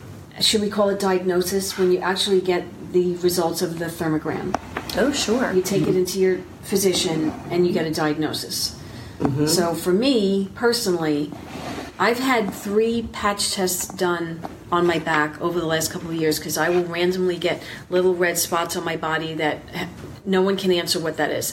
should 0.41 0.61
we 0.61 0.71
call 0.71 0.89
it 0.91 1.01
diagnosis 1.01 1.77
when 1.77 1.91
you 1.91 1.99
actually 1.99 2.41
get 2.41 2.65
the 2.93 3.17
results 3.17 3.61
of 3.61 3.81
the 3.81 3.87
thermogram? 3.87 4.57
Oh 4.97 5.11
sure. 5.11 5.53
You 5.53 5.63
take 5.63 5.83
it 5.89 5.97
into 5.97 6.21
your 6.21 6.39
physician 6.63 7.31
and 7.51 7.67
you 7.67 7.73
get 7.73 7.87
a 7.87 7.91
diagnosis 7.91 8.81
Mm-hmm. 9.21 9.47
So 9.47 9.75
for 9.75 9.93
me 9.93 10.49
personally, 10.55 11.31
I've 11.99 12.19
had 12.19 12.55
three 12.55 13.03
patch 13.13 13.53
tests 13.53 13.87
done 13.87 14.41
on 14.73 14.87
my 14.87 14.99
back 14.99 15.39
over 15.43 15.61
the 15.61 15.67
last 15.67 15.93
couple 15.93 16.09
of 16.09 16.17
years 16.17 16.39
because 16.39 16.57
I 16.57 16.71
will 16.71 16.85
randomly 16.85 17.37
get 17.37 17.63
little 17.91 18.15
red 18.15 18.39
spots 18.39 18.77
on 18.77 18.85
my 18.85 18.97
body 18.97 19.35
that 19.35 19.61
no 20.25 20.41
one 20.41 20.57
can 20.57 20.73
answer 20.73 20.99
what 20.99 21.19
that 21.19 21.31
is. 21.31 21.53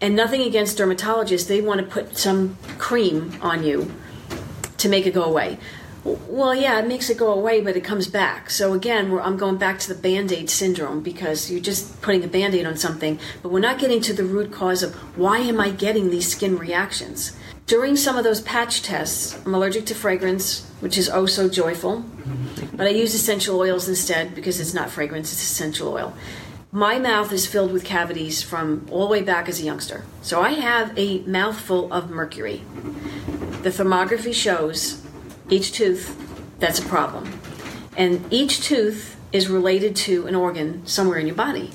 And 0.00 0.14
nothing 0.14 0.42
against 0.42 0.76
dermatologists, 0.76 1.48
they 1.48 1.62
want 1.62 1.80
to 1.80 1.86
put 1.86 2.18
some 2.18 2.58
cream 2.76 3.38
on 3.40 3.64
you 3.64 3.90
to 4.76 4.88
make 4.90 5.06
it 5.06 5.14
go 5.14 5.24
away. 5.24 5.58
Well, 6.04 6.54
yeah, 6.54 6.78
it 6.80 6.86
makes 6.86 7.08
it 7.08 7.16
go 7.16 7.32
away, 7.32 7.62
but 7.62 7.76
it 7.76 7.80
comes 7.82 8.08
back. 8.08 8.50
So 8.50 8.74
again, 8.74 9.18
I'm 9.18 9.38
going 9.38 9.56
back 9.56 9.78
to 9.80 9.88
the 9.88 10.00
band 10.00 10.32
aid 10.32 10.50
syndrome 10.50 11.00
because 11.00 11.50
you're 11.50 11.60
just 11.60 12.02
putting 12.02 12.22
a 12.22 12.28
band 12.28 12.54
aid 12.54 12.66
on 12.66 12.76
something, 12.76 13.18
but 13.42 13.50
we're 13.50 13.60
not 13.60 13.78
getting 13.78 14.02
to 14.02 14.12
the 14.12 14.24
root 14.24 14.52
cause 14.52 14.82
of 14.82 14.94
why 15.16 15.38
am 15.38 15.60
I 15.60 15.70
getting 15.70 16.10
these 16.10 16.30
skin 16.30 16.58
reactions. 16.58 17.34
During 17.66 17.96
some 17.96 18.18
of 18.18 18.24
those 18.24 18.42
patch 18.42 18.82
tests, 18.82 19.40
I'm 19.46 19.54
allergic 19.54 19.86
to 19.86 19.94
fragrance, 19.94 20.70
which 20.80 20.98
is 20.98 21.08
oh 21.08 21.24
so 21.24 21.48
joyful, 21.48 22.04
but 22.74 22.86
I 22.86 22.90
use 22.90 23.14
essential 23.14 23.58
oils 23.58 23.88
instead 23.88 24.34
because 24.34 24.60
it's 24.60 24.74
not 24.74 24.90
fragrance, 24.90 25.32
it's 25.32 25.42
essential 25.42 25.88
oil. 25.88 26.12
My 26.70 26.98
mouth 26.98 27.32
is 27.32 27.46
filled 27.46 27.72
with 27.72 27.84
cavities 27.84 28.42
from 28.42 28.86
all 28.90 29.06
the 29.06 29.12
way 29.12 29.22
back 29.22 29.48
as 29.48 29.60
a 29.60 29.62
youngster. 29.62 30.04
So 30.20 30.42
I 30.42 30.50
have 30.50 30.92
a 30.98 31.20
mouthful 31.20 31.90
of 31.90 32.10
mercury. 32.10 32.62
The 33.62 33.70
thermography 33.70 34.34
shows 34.34 35.03
each 35.48 35.72
tooth, 35.72 36.16
that's 36.58 36.78
a 36.78 36.84
problem. 36.84 37.38
And 37.96 38.24
each 38.32 38.62
tooth 38.62 39.16
is 39.32 39.48
related 39.48 39.96
to 39.96 40.26
an 40.26 40.34
organ 40.34 40.86
somewhere 40.86 41.18
in 41.18 41.26
your 41.26 41.36
body. 41.36 41.70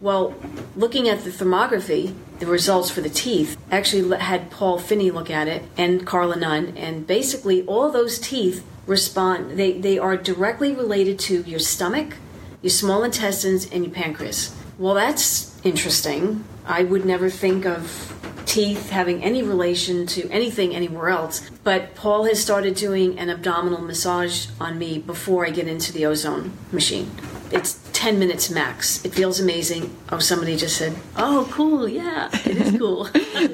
Well, 0.00 0.34
looking 0.74 1.08
at 1.08 1.24
the 1.24 1.30
thermography, 1.30 2.14
the 2.38 2.46
results 2.46 2.90
for 2.90 3.00
the 3.00 3.08
teeth. 3.08 3.56
Actually, 3.70 4.18
had 4.18 4.50
Paul 4.50 4.78
Finney 4.78 5.10
look 5.10 5.30
at 5.30 5.48
it 5.48 5.62
and 5.76 6.06
Carla 6.06 6.36
Nunn, 6.36 6.76
and 6.76 7.06
basically 7.06 7.64
all 7.66 7.90
those 7.90 8.18
teeth 8.18 8.64
respond. 8.86 9.58
They 9.58 9.72
they 9.72 9.98
are 9.98 10.16
directly 10.16 10.74
related 10.74 11.18
to 11.20 11.42
your 11.42 11.58
stomach, 11.58 12.16
your 12.62 12.70
small 12.70 13.04
intestines, 13.04 13.70
and 13.70 13.84
your 13.84 13.94
pancreas. 13.94 14.54
Well, 14.78 14.94
that's 14.94 15.58
interesting. 15.64 16.44
I 16.66 16.82
would 16.82 17.06
never 17.06 17.30
think 17.30 17.64
of 17.64 18.15
teeth 18.46 18.88
having 18.90 19.22
any 19.22 19.42
relation 19.42 20.06
to 20.06 20.26
anything 20.30 20.74
anywhere 20.74 21.10
else. 21.10 21.50
But 21.64 21.94
Paul 21.94 22.24
has 22.24 22.40
started 22.40 22.76
doing 22.76 23.18
an 23.18 23.28
abdominal 23.28 23.82
massage 23.82 24.46
on 24.60 24.78
me 24.78 24.98
before 24.98 25.46
I 25.46 25.50
get 25.50 25.68
into 25.68 25.92
the 25.92 26.06
ozone 26.06 26.52
machine. 26.72 27.10
It's 27.52 27.78
10 27.92 28.18
minutes 28.18 28.50
max. 28.50 29.04
It 29.04 29.14
feels 29.14 29.38
amazing. 29.40 29.94
Oh, 30.10 30.18
somebody 30.18 30.56
just 30.56 30.76
said, 30.76 30.96
Oh, 31.16 31.46
cool. 31.50 31.86
Yeah, 31.88 32.28
it 32.32 32.56
is 32.56 32.76
cool. 32.78 33.08
it 33.14 33.50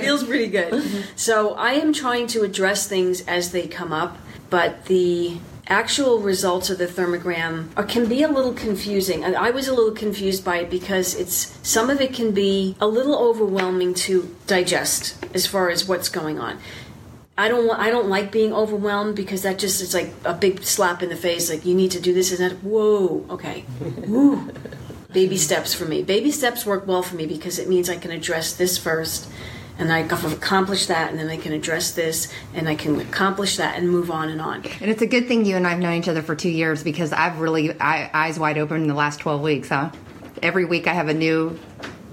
feels 0.00 0.24
pretty 0.24 0.48
good. 0.48 1.04
So 1.14 1.54
I 1.54 1.74
am 1.74 1.92
trying 1.92 2.26
to 2.28 2.42
address 2.42 2.88
things 2.88 3.20
as 3.26 3.52
they 3.52 3.68
come 3.68 3.92
up, 3.92 4.16
but 4.50 4.86
the 4.86 5.38
actual 5.68 6.20
results 6.20 6.70
of 6.70 6.78
the 6.78 6.86
thermogram 6.86 7.68
are, 7.76 7.84
can 7.84 8.08
be 8.08 8.22
a 8.22 8.28
little 8.28 8.54
confusing. 8.54 9.24
And 9.24 9.36
I 9.36 9.50
was 9.50 9.68
a 9.68 9.74
little 9.74 9.94
confused 9.94 10.44
by 10.44 10.58
it 10.58 10.70
because 10.70 11.14
it's 11.14 11.58
some 11.62 11.90
of 11.90 12.00
it 12.00 12.14
can 12.14 12.32
be 12.32 12.76
a 12.80 12.86
little 12.86 13.16
overwhelming 13.18 13.94
to 13.94 14.34
digest 14.46 15.24
as 15.34 15.46
far 15.46 15.70
as 15.70 15.86
what's 15.86 16.08
going 16.08 16.38
on. 16.38 16.58
I 17.38 17.48
don't 17.48 17.70
I 17.70 17.90
don't 17.90 18.08
like 18.08 18.32
being 18.32 18.54
overwhelmed 18.54 19.14
because 19.14 19.42
that 19.42 19.58
just 19.58 19.82
is 19.82 19.92
like 19.92 20.14
a 20.24 20.32
big 20.32 20.62
slap 20.62 21.02
in 21.02 21.10
the 21.10 21.16
face. 21.16 21.50
Like 21.50 21.66
you 21.66 21.74
need 21.74 21.90
to 21.90 22.00
do 22.00 22.14
this 22.14 22.30
and 22.30 22.50
that. 22.50 22.62
Whoa, 22.62 23.26
okay, 23.28 23.64
woo. 24.06 24.50
Baby 25.12 25.36
steps 25.36 25.74
for 25.74 25.84
me. 25.84 26.02
Baby 26.02 26.30
steps 26.30 26.64
work 26.64 26.86
well 26.86 27.02
for 27.02 27.16
me 27.16 27.26
because 27.26 27.58
it 27.58 27.68
means 27.68 27.90
I 27.90 27.96
can 27.96 28.10
address 28.10 28.54
this 28.54 28.78
first 28.78 29.28
and 29.78 29.92
I 29.92 30.06
can 30.06 30.32
accomplish 30.32 30.86
that, 30.86 31.10
and 31.10 31.18
then 31.18 31.28
I 31.28 31.36
can 31.36 31.52
address 31.52 31.92
this, 31.92 32.32
and 32.54 32.68
I 32.68 32.74
can 32.74 33.00
accomplish 33.00 33.56
that, 33.56 33.78
and 33.78 33.90
move 33.90 34.10
on 34.10 34.28
and 34.28 34.40
on. 34.40 34.64
And 34.80 34.90
it's 34.90 35.02
a 35.02 35.06
good 35.06 35.28
thing 35.28 35.44
you 35.44 35.56
and 35.56 35.66
I've 35.66 35.78
known 35.78 35.94
each 35.94 36.08
other 36.08 36.22
for 36.22 36.34
two 36.34 36.50
years 36.50 36.82
because 36.82 37.12
I've 37.12 37.40
really 37.40 37.78
I, 37.80 38.10
eyes 38.12 38.38
wide 38.38 38.58
open 38.58 38.82
in 38.82 38.88
the 38.88 38.94
last 38.94 39.20
twelve 39.20 39.40
weeks. 39.42 39.68
Huh? 39.68 39.90
Every 40.42 40.64
week 40.64 40.86
I 40.86 40.92
have 40.92 41.08
a 41.08 41.14
new 41.14 41.58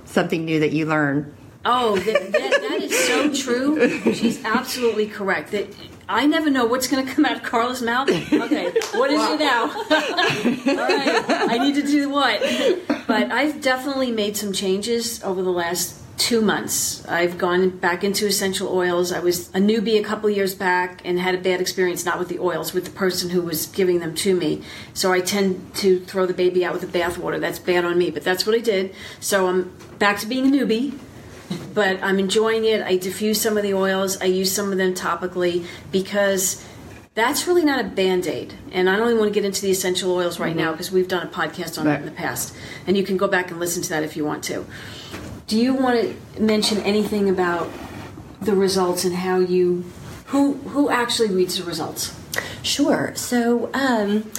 something 0.06 0.46
new 0.46 0.60
that 0.60 0.72
you 0.72 0.86
learn. 0.86 1.36
Oh, 1.66 1.96
that, 1.98 2.32
that, 2.34 2.62
that 2.62 2.82
is 2.82 3.08
so 3.08 3.34
true. 3.34 4.14
She's 4.14 4.44
absolutely 4.44 5.08
correct. 5.08 5.52
That 5.52 5.74
I 6.10 6.26
never 6.26 6.50
know 6.50 6.66
what's 6.66 6.88
going 6.88 7.06
to 7.06 7.12
come 7.12 7.26
out 7.26 7.38
of 7.38 7.44
Carla's 7.44 7.82
mouth. 7.82 8.10
Okay, 8.10 8.72
what 8.94 9.10
is 9.10 9.22
it 9.24 9.40
now? 9.40 9.64
All 9.70 10.88
right, 10.88 11.50
I 11.50 11.58
need 11.60 11.76
to 11.76 11.82
do 11.82 12.10
what? 12.10 12.42
But 13.08 13.32
I've 13.32 13.62
definitely 13.62 14.12
made 14.12 14.36
some 14.36 14.52
changes 14.52 15.24
over 15.24 15.42
the 15.42 15.52
last 15.52 16.03
two 16.24 16.40
months. 16.40 17.06
I've 17.06 17.38
gone 17.38 17.70
back 17.70 18.02
into 18.02 18.26
essential 18.26 18.70
oils. 18.70 19.12
I 19.12 19.20
was 19.20 19.50
a 19.50 19.60
newbie 19.60 20.00
a 20.00 20.04
couple 20.04 20.30
years 20.30 20.56
back 20.56 21.02
and 21.04 21.20
had 21.20 21.36
a 21.36 21.38
bad 21.38 21.60
experience, 21.60 22.06
not 22.06 22.18
with 22.18 22.30
the 22.30 22.40
oils, 22.40 22.74
with 22.74 22.86
the 22.86 22.92
person 22.92 23.30
who 23.30 23.42
was 23.42 23.66
giving 23.66 24.00
them 24.00 24.16
to 24.16 24.34
me. 24.34 24.64
So 24.94 25.12
I 25.12 25.20
tend 25.20 25.76
to 25.76 26.00
throw 26.00 26.26
the 26.26 26.34
baby 26.34 26.64
out 26.64 26.72
with 26.72 26.90
the 26.90 26.98
bathwater. 26.98 27.42
That's 27.42 27.60
bad 27.60 27.84
on 27.84 27.98
me, 27.98 28.10
but 28.10 28.24
that's 28.24 28.46
what 28.46 28.56
I 28.56 28.60
did. 28.60 28.96
So 29.20 29.48
I'm 29.48 29.76
back 30.00 30.20
to 30.20 30.26
being 30.26 30.48
a 30.48 30.50
newbie. 30.50 30.98
But 31.74 32.02
I'm 32.02 32.20
enjoying 32.20 32.64
it. 32.64 32.82
I 32.82 32.96
diffuse 32.96 33.42
some 33.42 33.58
of 33.58 33.64
the 33.64 33.74
oils. 33.74 34.16
I 34.22 34.26
use 34.26 34.50
some 34.50 34.72
of 34.72 34.78
them 34.78 34.94
topically 34.94 35.66
because 35.92 36.66
that's 37.16 37.48
really 37.48 37.66
not 37.66 37.84
a 37.84 37.88
band 37.88 38.28
aid. 38.28 38.54
And 38.72 38.90
I 38.90 38.96
don't 38.96 39.08
even 39.08 39.20
want 39.20 39.34
to 39.34 39.34
get 39.34 39.46
into 39.46 39.62
the 39.62 39.72
essential 39.72 40.12
oils 40.14 40.40
right 40.40 40.52
mm-hmm. 40.52 40.60
now 40.60 40.72
because 40.72 40.90
we've 40.90 41.10
done 41.10 41.28
a 41.28 41.30
podcast 41.30 41.78
on 41.78 41.86
it 41.88 42.00
in 42.00 42.06
the 42.06 42.12
past. 42.12 42.56
And 42.88 42.96
you 42.96 43.04
can 43.04 43.18
go 43.18 43.28
back 43.28 43.52
and 43.52 43.60
listen 43.60 43.84
to 43.84 43.90
that 43.90 44.04
if 44.04 44.16
you 44.16 44.24
want 44.24 44.44
to. 44.46 44.66
Do 45.48 45.60
you 45.60 45.74
want 45.74 46.02
to 46.02 46.42
mention 46.42 46.80
anything 46.80 47.30
about 47.30 47.70
the 48.42 48.56
results 48.56 49.06
and 49.06 49.16
how 49.16 49.40
you 49.40 49.84
who 50.28 50.54
who 50.54 50.90
actually 50.90 51.30
reads 51.30 51.58
the 51.58 51.64
results? 51.64 52.18
Sure. 52.62 53.14
So, 53.16 53.70
um, 53.74 54.32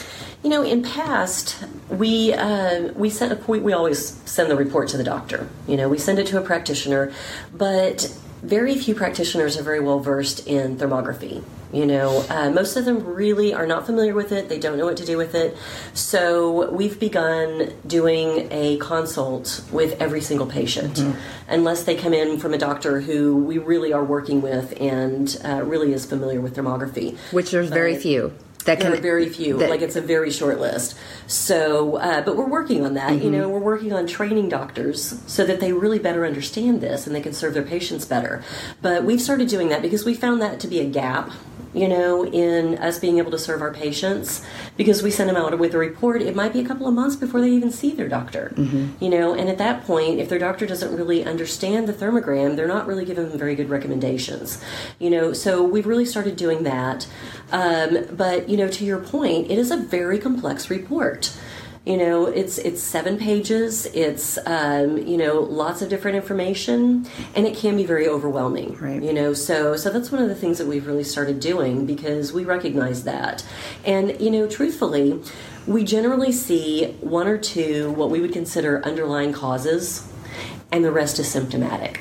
you 0.42 0.50
know, 0.50 0.62
in 0.62 0.82
past 0.82 1.62
we 1.90 2.32
uh, 2.32 2.92
we 2.94 3.10
sent 3.10 3.32
a 3.32 3.36
point 3.36 3.62
we 3.62 3.72
always 3.72 4.20
send 4.24 4.50
the 4.50 4.56
report 4.56 4.88
to 4.88 4.96
the 4.96 5.04
doctor. 5.04 5.48
You 5.68 5.76
know, 5.76 5.88
we 5.88 5.98
send 5.98 6.18
it 6.18 6.26
to 6.28 6.38
a 6.38 6.42
practitioner, 6.42 7.12
but 7.52 8.16
very 8.42 8.76
few 8.76 8.94
practitioners 8.94 9.56
are 9.58 9.62
very 9.62 9.80
well 9.80 10.00
versed 10.00 10.46
in 10.46 10.76
thermography. 10.76 11.42
You 11.74 11.86
know, 11.86 12.24
uh, 12.28 12.50
most 12.50 12.76
of 12.76 12.84
them 12.84 13.04
really 13.04 13.52
are 13.52 13.66
not 13.66 13.84
familiar 13.86 14.14
with 14.14 14.32
it. 14.32 14.48
They 14.48 14.58
don't 14.58 14.78
know 14.78 14.84
what 14.84 14.96
to 14.98 15.04
do 15.04 15.16
with 15.16 15.34
it. 15.34 15.56
So 15.92 16.70
we've 16.70 16.98
begun 16.98 17.72
doing 17.86 18.48
a 18.50 18.76
consult 18.78 19.64
with 19.72 20.00
every 20.00 20.20
single 20.20 20.46
patient, 20.46 20.94
mm-hmm. 20.94 21.18
unless 21.48 21.84
they 21.84 21.96
come 21.96 22.14
in 22.14 22.38
from 22.38 22.54
a 22.54 22.58
doctor 22.58 23.00
who 23.00 23.36
we 23.44 23.58
really 23.58 23.92
are 23.92 24.04
working 24.04 24.40
with 24.40 24.80
and 24.80 25.36
uh, 25.44 25.62
really 25.64 25.92
is 25.92 26.06
familiar 26.06 26.40
with 26.40 26.56
thermography. 26.56 27.16
Which 27.32 27.50
there's 27.50 27.70
but, 27.70 27.74
very 27.74 27.96
few 27.96 28.32
that 28.64 28.80
can, 28.80 28.90
there 28.90 28.98
are 28.98 29.02
very 29.02 29.28
few. 29.28 29.58
That, 29.58 29.70
like 29.70 29.82
it's 29.82 29.96
a 29.96 30.00
very 30.00 30.30
short 30.30 30.58
list. 30.58 30.96
So, 31.26 31.96
uh, 31.96 32.22
but 32.22 32.36
we're 32.36 32.48
working 32.48 32.84
on 32.84 32.94
that. 32.94 33.10
Mm-hmm. 33.10 33.24
You 33.24 33.30
know, 33.30 33.48
we're 33.48 33.58
working 33.58 33.92
on 33.92 34.06
training 34.06 34.48
doctors 34.48 35.20
so 35.26 35.44
that 35.44 35.60
they 35.60 35.72
really 35.72 35.98
better 35.98 36.24
understand 36.24 36.80
this 36.80 37.06
and 37.06 37.14
they 37.14 37.20
can 37.20 37.32
serve 37.32 37.54
their 37.54 37.62
patients 37.62 38.04
better. 38.04 38.42
But 38.82 39.04
we've 39.04 39.20
started 39.20 39.48
doing 39.48 39.68
that 39.68 39.82
because 39.82 40.04
we 40.04 40.14
found 40.14 40.40
that 40.42 40.60
to 40.60 40.68
be 40.68 40.80
a 40.80 40.86
gap 40.86 41.30
you 41.74 41.88
know, 41.88 42.24
in 42.24 42.78
us 42.78 42.98
being 42.98 43.18
able 43.18 43.30
to 43.32 43.38
serve 43.38 43.60
our 43.60 43.72
patients 43.72 44.44
because 44.76 45.02
we 45.02 45.10
send 45.10 45.28
them 45.28 45.36
out 45.36 45.58
with 45.58 45.74
a 45.74 45.78
report. 45.78 46.22
It 46.22 46.36
might 46.36 46.52
be 46.52 46.60
a 46.60 46.64
couple 46.64 46.86
of 46.86 46.94
months 46.94 47.16
before 47.16 47.40
they 47.40 47.50
even 47.50 47.70
see 47.70 47.90
their 47.90 48.08
doctor, 48.08 48.52
mm-hmm. 48.56 49.04
you 49.04 49.10
know, 49.10 49.34
and 49.34 49.48
at 49.48 49.58
that 49.58 49.84
point, 49.84 50.20
if 50.20 50.28
their 50.28 50.38
doctor 50.38 50.66
doesn't 50.66 50.96
really 50.96 51.24
understand 51.24 51.88
the 51.88 51.92
thermogram, 51.92 52.56
they're 52.56 52.68
not 52.68 52.86
really 52.86 53.04
giving 53.04 53.28
them 53.28 53.38
very 53.38 53.54
good 53.54 53.68
recommendations, 53.68 54.62
you 54.98 55.10
know. 55.10 55.32
So 55.32 55.62
we've 55.62 55.86
really 55.86 56.06
started 56.06 56.36
doing 56.36 56.62
that. 56.62 57.06
Um, 57.52 58.06
but, 58.12 58.48
you 58.48 58.56
know, 58.56 58.68
to 58.68 58.84
your 58.84 58.98
point, 58.98 59.50
it 59.50 59.58
is 59.58 59.70
a 59.70 59.76
very 59.76 60.18
complex 60.18 60.70
report. 60.70 61.36
You 61.84 61.98
know, 61.98 62.24
it's 62.24 62.56
it's 62.56 62.82
seven 62.82 63.18
pages. 63.18 63.84
It's 63.86 64.38
um, 64.46 64.96
you 64.96 65.18
know 65.18 65.40
lots 65.40 65.82
of 65.82 65.90
different 65.90 66.16
information, 66.16 67.06
and 67.34 67.46
it 67.46 67.56
can 67.56 67.76
be 67.76 67.84
very 67.84 68.08
overwhelming. 68.08 68.78
Right. 68.78 69.02
You 69.02 69.12
know, 69.12 69.34
so 69.34 69.76
so 69.76 69.90
that's 69.90 70.10
one 70.10 70.22
of 70.22 70.30
the 70.30 70.34
things 70.34 70.56
that 70.56 70.66
we've 70.66 70.86
really 70.86 71.04
started 71.04 71.40
doing 71.40 71.84
because 71.84 72.32
we 72.32 72.44
recognize 72.44 73.04
that, 73.04 73.44
and 73.84 74.18
you 74.18 74.30
know, 74.30 74.48
truthfully, 74.48 75.20
we 75.66 75.84
generally 75.84 76.32
see 76.32 76.92
one 77.02 77.26
or 77.26 77.36
two 77.36 77.90
what 77.92 78.08
we 78.08 78.18
would 78.18 78.32
consider 78.32 78.82
underlying 78.82 79.34
causes, 79.34 80.10
and 80.72 80.82
the 80.82 80.92
rest 80.92 81.18
is 81.18 81.28
symptomatic. 81.28 82.00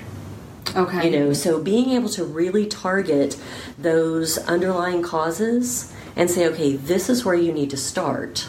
Okay. 0.77 1.09
You 1.09 1.19
know, 1.19 1.33
so 1.33 1.61
being 1.61 1.91
able 1.91 2.09
to 2.09 2.23
really 2.23 2.65
target 2.67 3.37
those 3.77 4.37
underlying 4.37 5.03
causes 5.03 5.93
and 6.15 6.31
say, 6.31 6.47
okay, 6.47 6.77
this 6.77 7.09
is 7.09 7.25
where 7.25 7.35
you 7.35 7.51
need 7.51 7.69
to 7.71 7.77
start 7.77 8.47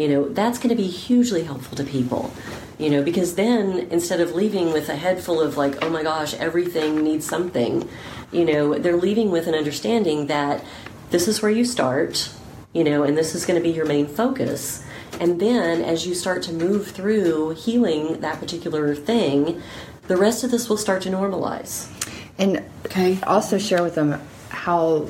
you 0.00 0.08
know 0.08 0.28
that's 0.30 0.58
going 0.58 0.70
to 0.70 0.74
be 0.74 0.88
hugely 0.88 1.44
helpful 1.44 1.76
to 1.76 1.84
people 1.84 2.32
you 2.78 2.88
know 2.88 3.02
because 3.02 3.34
then 3.34 3.86
instead 3.90 4.20
of 4.20 4.34
leaving 4.34 4.72
with 4.72 4.88
a 4.88 4.96
head 4.96 5.22
full 5.22 5.40
of 5.40 5.56
like 5.56 5.82
oh 5.84 5.90
my 5.90 6.02
gosh 6.02 6.32
everything 6.34 7.04
needs 7.04 7.26
something 7.26 7.86
you 8.32 8.44
know 8.44 8.78
they're 8.78 8.96
leaving 8.96 9.30
with 9.30 9.46
an 9.46 9.54
understanding 9.54 10.26
that 10.26 10.64
this 11.10 11.28
is 11.28 11.42
where 11.42 11.50
you 11.50 11.64
start 11.64 12.32
you 12.72 12.82
know 12.82 13.02
and 13.02 13.18
this 13.18 13.34
is 13.34 13.44
going 13.44 13.60
to 13.60 13.62
be 13.62 13.74
your 13.74 13.86
main 13.86 14.06
focus. 14.06 14.84
And 15.18 15.38
then 15.40 15.82
as 15.82 16.06
you 16.06 16.14
start 16.14 16.42
to 16.44 16.52
move 16.52 16.92
through 16.92 17.50
healing 17.50 18.20
that 18.20 18.38
particular 18.38 18.94
thing 18.94 19.60
the 20.06 20.16
rest 20.16 20.44
of 20.44 20.50
this 20.50 20.68
will 20.68 20.76
start 20.76 21.02
to 21.02 21.10
normalize. 21.10 21.88
And 22.38 22.64
okay. 22.86 23.20
also 23.22 23.58
share 23.58 23.82
with 23.82 23.94
them 23.96 24.20
how 24.48 25.08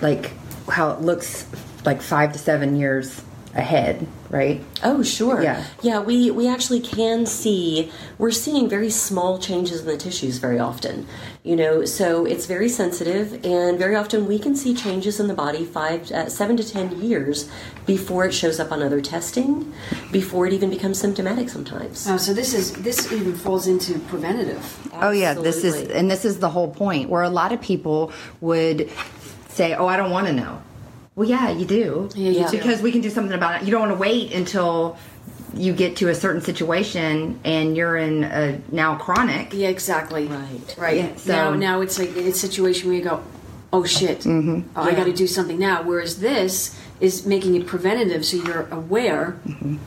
like 0.00 0.32
how 0.68 0.92
it 0.92 1.00
looks 1.00 1.46
like 1.84 2.00
five 2.00 2.32
to 2.32 2.38
seven 2.38 2.76
years 2.76 3.22
ahead, 3.58 4.06
right? 4.30 4.62
Oh, 4.82 5.02
sure. 5.02 5.42
Yeah. 5.42 5.64
Yeah, 5.82 6.00
we, 6.00 6.30
we 6.30 6.48
actually 6.48 6.80
can 6.80 7.26
see, 7.26 7.90
we're 8.16 8.30
seeing 8.30 8.68
very 8.68 8.88
small 8.88 9.38
changes 9.38 9.80
in 9.80 9.86
the 9.86 9.96
tissues 9.96 10.38
very 10.38 10.58
often. 10.58 11.06
You 11.42 11.56
know, 11.56 11.84
so 11.84 12.24
it's 12.24 12.46
very 12.46 12.68
sensitive, 12.68 13.44
and 13.44 13.78
very 13.78 13.96
often 13.96 14.26
we 14.26 14.38
can 14.38 14.54
see 14.54 14.74
changes 14.74 15.18
in 15.18 15.26
the 15.26 15.34
body 15.34 15.64
five, 15.64 16.10
uh, 16.12 16.28
seven 16.28 16.56
to 16.56 16.66
ten 16.66 17.02
years 17.02 17.50
before 17.84 18.24
it 18.26 18.32
shows 18.32 18.60
up 18.60 18.70
on 18.70 18.82
other 18.82 19.00
testing, 19.00 19.72
before 20.12 20.46
it 20.46 20.52
even 20.52 20.70
becomes 20.70 20.98
symptomatic 20.98 21.48
sometimes. 21.48 22.06
Oh, 22.08 22.16
so 22.16 22.32
this 22.32 22.54
is, 22.54 22.72
this 22.74 23.10
even 23.12 23.34
falls 23.34 23.66
into 23.66 23.98
preventative. 23.98 24.58
Absolutely. 24.58 24.98
Oh, 25.00 25.10
yeah, 25.10 25.34
this 25.34 25.64
is, 25.64 25.88
and 25.90 26.10
this 26.10 26.24
is 26.24 26.38
the 26.38 26.50
whole 26.50 26.70
point 26.70 27.10
where 27.10 27.22
a 27.22 27.30
lot 27.30 27.52
of 27.52 27.60
people 27.60 28.12
would 28.40 28.90
say, 29.48 29.74
oh, 29.74 29.86
I 29.86 29.96
don't 29.96 30.10
want 30.10 30.28
to 30.28 30.32
know 30.32 30.62
well, 31.18 31.28
yeah, 31.28 31.50
you 31.50 31.64
do. 31.64 32.08
Yeah, 32.14 32.30
you 32.30 32.50
because 32.52 32.80
we 32.80 32.92
can 32.92 33.00
do 33.00 33.10
something 33.10 33.34
about 33.34 33.60
it. 33.60 33.66
You 33.66 33.72
don't 33.72 33.80
want 33.80 33.92
to 33.92 33.98
wait 33.98 34.32
until 34.32 34.96
you 35.52 35.72
get 35.72 35.96
to 35.96 36.10
a 36.10 36.14
certain 36.14 36.40
situation 36.40 37.40
and 37.42 37.76
you're 37.76 37.96
in 37.96 38.22
a 38.22 38.60
now 38.70 38.94
chronic. 38.94 39.52
Yeah, 39.52 39.66
exactly. 39.66 40.26
Right. 40.28 40.76
Right. 40.78 40.96
Yeah, 40.96 41.16
so 41.16 41.32
now, 41.32 41.54
now 41.54 41.80
it's 41.80 41.98
like 41.98 42.10
it's 42.10 42.36
a 42.36 42.46
situation 42.46 42.88
where 42.88 42.96
you 42.96 43.02
go, 43.02 43.24
oh 43.72 43.84
shit, 43.84 44.20
mm-hmm. 44.20 44.68
oh, 44.76 44.84
yeah. 44.84 44.92
I 44.92 44.94
got 44.94 45.06
to 45.06 45.12
do 45.12 45.26
something 45.26 45.58
now. 45.58 45.82
Whereas 45.82 46.20
this 46.20 46.78
is 47.00 47.26
making 47.26 47.56
it 47.56 47.66
preventative, 47.66 48.24
so 48.24 48.36
you're 48.36 48.68
aware. 48.70 49.40
Mm-hmm 49.44 49.78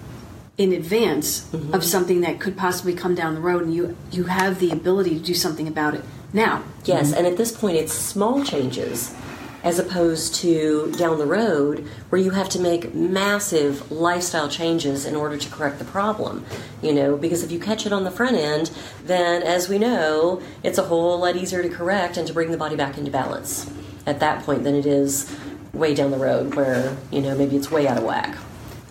in 0.57 0.73
advance 0.73 1.47
Mm-hmm. 1.47 1.73
of 1.73 1.83
something 1.83 2.21
that 2.21 2.39
could 2.39 2.55
possibly 2.55 2.93
come 2.93 3.15
down 3.15 3.33
the 3.33 3.39
road, 3.39 3.63
and 3.63 3.73
you 3.73 3.97
you 4.11 4.25
have 4.25 4.59
the 4.59 4.69
ability 4.69 5.17
to 5.17 5.25
do 5.25 5.33
something 5.33 5.67
about 5.67 5.95
it 5.95 6.03
now. 6.33 6.61
Yes, 6.83 7.13
and 7.13 7.25
at 7.25 7.37
this 7.37 7.51
point, 7.51 7.77
it's 7.77 7.93
small 7.93 8.43
changes 8.43 9.15
as 9.63 9.77
opposed 9.79 10.35
to 10.35 10.91
down 10.97 11.17
the 11.17 11.25
road 11.25 11.87
where 12.09 12.21
you 12.21 12.31
have 12.31 12.49
to 12.49 12.59
make 12.59 12.93
massive 12.93 13.91
lifestyle 13.91 14.49
changes 14.49 15.05
in 15.05 15.15
order 15.15 15.37
to 15.37 15.49
correct 15.49 15.77
the 15.79 15.85
problem. 15.85 16.45
You 16.81 16.93
know, 16.93 17.15
because 17.17 17.43
if 17.43 17.51
you 17.51 17.59
catch 17.59 17.85
it 17.85 17.93
on 17.93 18.03
the 18.03 18.11
front 18.11 18.35
end, 18.35 18.71
then 19.03 19.43
as 19.43 19.69
we 19.69 19.77
know, 19.77 20.41
it's 20.63 20.77
a 20.77 20.83
whole 20.83 21.19
lot 21.19 21.35
easier 21.35 21.61
to 21.61 21.69
correct 21.69 22.17
and 22.17 22.27
to 22.27 22.33
bring 22.33 22.51
the 22.51 22.57
body 22.57 22.75
back 22.75 22.97
into 22.97 23.11
balance 23.11 23.71
at 24.07 24.19
that 24.19 24.43
point 24.43 24.63
than 24.63 24.75
it 24.75 24.85
is 24.85 25.33
way 25.73 25.93
down 25.93 26.11
the 26.11 26.17
road 26.17 26.55
where, 26.55 26.97
you 27.11 27.21
know, 27.21 27.37
maybe 27.37 27.55
it's 27.55 27.69
way 27.69 27.87
out 27.87 27.97
of 27.97 28.03
whack. 28.03 28.35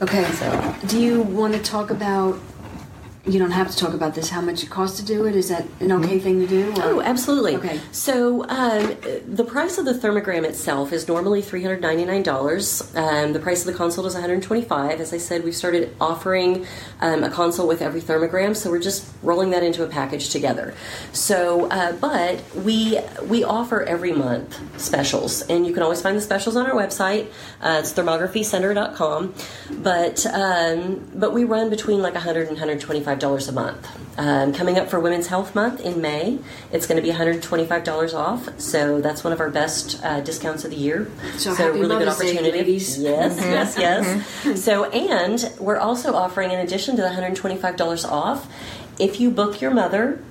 Okay. 0.01 0.25
So- 0.33 0.75
Do 0.87 1.01
you 1.01 1.21
want 1.23 1.53
to 1.55 1.61
talk 1.61 1.91
about? 1.91 2.39
You 3.31 3.39
don't 3.39 3.53
have 3.53 3.71
to 3.71 3.77
talk 3.77 3.95
about 3.95 4.15
this. 4.17 4.29
How 4.29 4.41
much 4.41 4.65
it 4.65 4.71
costs 4.71 4.99
to 4.99 5.05
do 5.07 5.25
it? 5.27 5.37
Is 5.37 5.51
that 5.51 5.65
an 5.79 5.93
okay 5.93 6.19
thing 6.19 6.41
to 6.41 6.47
do? 6.49 6.71
or- 6.73 6.83
Oh, 6.83 7.01
absolutely. 7.01 7.55
Okay. 7.57 7.79
So 7.93 8.43
um, 8.49 8.97
the 9.27 9.45
price 9.45 9.79
of 9.79 9.85
the 9.85 9.93
thermogram 9.95 10.45
itself 10.45 10.93
is 10.93 11.07
normally 11.07 11.41
three 11.41 11.63
hundred 11.63 11.81
ninety 11.81 12.05
nine 12.05 12.25
dollars. 12.25 12.67
Um, 12.97 13.33
the 13.33 13.39
price 13.39 13.61
of 13.61 13.67
the 13.73 13.79
consult 13.79 14.07
is 14.09 14.15
one 14.15 14.23
hundred 14.23 14.43
twenty 14.43 14.63
five. 14.63 15.01
As 15.01 15.13
I 15.13 15.19
said, 15.19 15.45
we've 15.45 15.55
started 15.55 15.95
offering 16.01 16.67
um, 17.01 17.23
a 17.23 17.31
consult 17.31 17.69
with 17.69 17.83
every 17.83 18.01
thermogram, 18.01 18.57
so 18.57 18.69
we're 18.69 18.81
just 18.81 19.07
rolling 19.23 19.51
that 19.51 19.63
into 19.63 19.85
a 19.85 19.87
package 19.87 20.31
together. 20.31 20.75
So, 21.13 21.67
uh, 21.71 21.93
but 21.93 22.43
we 22.57 22.99
we 23.29 23.45
offer 23.45 23.83
every 23.85 24.13
month 24.13 24.59
specials, 24.81 25.43
and 25.43 25.65
you 25.67 25.73
can 25.73 25.85
always 25.85 26.03
find 26.03 26.17
the 26.17 26.21
specials 26.21 26.57
on 26.57 26.67
our 26.67 26.75
website. 26.75 27.27
Uh, 27.63 27.77
it's 27.81 27.93
thermographycenter.com. 27.93 29.35
But 29.83 30.27
um, 30.27 31.09
but 31.15 31.33
we 31.33 31.45
run 31.45 31.71
between 31.71 32.03
like 32.03 32.15
100 32.15 32.49
and 32.49 32.59
125 33.23 33.45
dollars 33.45 33.49
a 33.49 33.53
month. 33.53 34.19
Um, 34.19 34.53
coming 34.53 34.79
up 34.79 34.89
for 34.89 35.01
Women's 35.01 35.29
Health 35.29 35.55
Month 35.55 35.81
in 35.81 36.01
May, 36.01 36.39
it's 36.73 36.87
going 36.87 36.97
to 36.97 37.03
be 37.03 37.09
125 37.09 37.85
dollars 37.85 38.15
off. 38.15 38.61
So 38.61 39.01
that's 39.01 39.25
one 39.25 39.33
of 39.33 39.41
our 39.41 39.51
best 39.51 40.03
uh, 40.05 40.21
discounts 40.21 40.65
of 40.65 40.71
the 40.71 40.77
year. 40.77 41.11
So 41.37 41.55
happy 41.55 41.79
Mother's 41.89 42.19
Day, 42.19 42.41
ladies. 42.53 42.99
Yes, 42.99 43.39
yes, 43.39 43.79
yes. 43.79 44.63
So 44.63 44.85
and 44.91 45.53
we're 45.59 45.79
also 45.79 46.15
offering, 46.15 46.51
in 46.51 46.59
addition 46.61 46.97
to 46.97 47.03
the 47.03 47.09
125 47.09 47.77
dollars 47.77 48.05
off, 48.05 48.47
if 48.99 49.21
you 49.21 49.31
book 49.31 49.61
your 49.61 49.71
mother. 49.73 50.23